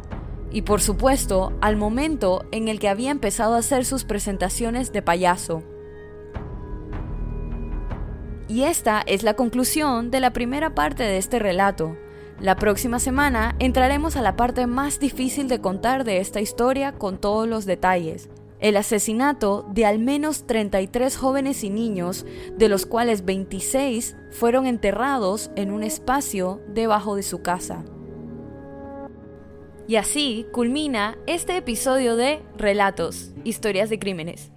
y 0.51 0.61
por 0.61 0.81
supuesto 0.81 1.53
al 1.61 1.75
momento 1.75 2.45
en 2.51 2.69
el 2.69 2.79
que 2.79 2.89
había 2.89 3.11
empezado 3.11 3.55
a 3.55 3.59
hacer 3.59 3.85
sus 3.85 4.03
presentaciones 4.03 4.93
de 4.93 5.01
payaso. 5.01 5.63
Y 8.47 8.63
esta 8.63 9.01
es 9.05 9.23
la 9.23 9.35
conclusión 9.35 10.11
de 10.11 10.19
la 10.19 10.31
primera 10.31 10.75
parte 10.75 11.03
de 11.03 11.17
este 11.17 11.39
relato. 11.39 11.97
La 12.39 12.55
próxima 12.57 12.99
semana 12.99 13.55
entraremos 13.59 14.17
a 14.17 14.21
la 14.21 14.35
parte 14.35 14.67
más 14.67 14.99
difícil 14.99 15.47
de 15.47 15.61
contar 15.61 16.03
de 16.03 16.19
esta 16.19 16.41
historia 16.41 16.91
con 16.91 17.17
todos 17.17 17.47
los 17.47 17.65
detalles. 17.65 18.29
El 18.59 18.77
asesinato 18.77 19.65
de 19.73 19.85
al 19.85 19.99
menos 19.99 20.45
33 20.45 21.17
jóvenes 21.17 21.63
y 21.63 21.69
niños, 21.69 22.25
de 22.55 22.69
los 22.69 22.85
cuales 22.85 23.25
26 23.25 24.15
fueron 24.31 24.65
enterrados 24.65 25.49
en 25.55 25.71
un 25.71 25.83
espacio 25.83 26.61
debajo 26.67 27.15
de 27.15 27.23
su 27.23 27.41
casa. 27.41 27.83
Y 29.87 29.97
así 29.97 30.45
culmina 30.51 31.17
este 31.25 31.57
episodio 31.57 32.15
de 32.15 32.41
Relatos, 32.57 33.33
Historias 33.43 33.89
de 33.89 33.99
Crímenes. 33.99 34.54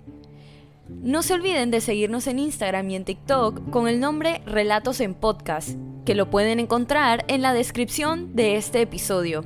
No 0.89 1.23
se 1.23 1.35
olviden 1.35 1.71
de 1.71 1.83
seguirnos 1.83 2.27
en 2.27 2.39
Instagram 2.39 2.89
y 2.89 2.97
en 2.97 3.05
TikTok 3.05 3.69
con 3.71 3.89
el 3.89 4.01
nombre 4.01 4.41
Relatos 4.47 5.01
en 5.01 5.15
Podcast, 5.15 5.79
que 6.07 6.15
lo 6.15 6.31
pueden 6.31 6.61
encontrar 6.61 7.27
en 7.29 7.43
la 7.43 7.53
descripción 7.53 8.35
de 8.35 8.57
este 8.57 8.81
episodio. 8.81 9.45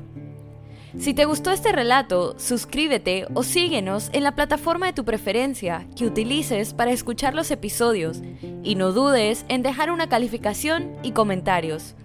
Si 0.96 1.14
te 1.14 1.24
gustó 1.24 1.50
este 1.50 1.72
relato, 1.72 2.38
suscríbete 2.38 3.26
o 3.34 3.42
síguenos 3.42 4.08
en 4.12 4.22
la 4.22 4.36
plataforma 4.36 4.86
de 4.86 4.92
tu 4.92 5.04
preferencia 5.04 5.86
que 5.96 6.06
utilices 6.06 6.74
para 6.74 6.92
escuchar 6.92 7.34
los 7.34 7.50
episodios 7.50 8.22
y 8.62 8.76
no 8.76 8.92
dudes 8.92 9.44
en 9.48 9.62
dejar 9.62 9.90
una 9.90 10.08
calificación 10.08 10.92
y 11.02 11.10
comentarios. 11.10 11.96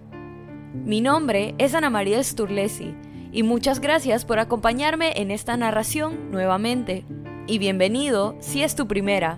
Mi 0.74 1.00
nombre 1.00 1.54
es 1.60 1.76
Ana 1.76 1.92
María 1.92 2.24
Sturlesi 2.24 2.96
y 3.38 3.44
muchas 3.44 3.82
gracias 3.82 4.26
por 4.26 4.40
acompañarme 4.40 5.14
en 5.22 5.30
esta 5.30 5.56
narración 5.58 6.32
nuevamente 6.32 7.06
y 7.46 7.60
bienvenido 7.60 8.36
si 8.40 8.64
es 8.64 8.76
tu 8.76 8.88
primera. 8.88 9.38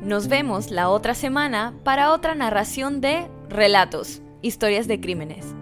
Nos 0.00 0.28
vemos 0.28 0.70
la 0.70 0.88
otra 0.88 1.14
semana 1.14 1.74
para 1.84 2.12
otra 2.12 2.34
narración 2.34 3.02
de 3.02 3.28
Relatos, 3.50 4.22
historias 4.40 4.88
de 4.88 4.98
crímenes. 4.98 5.54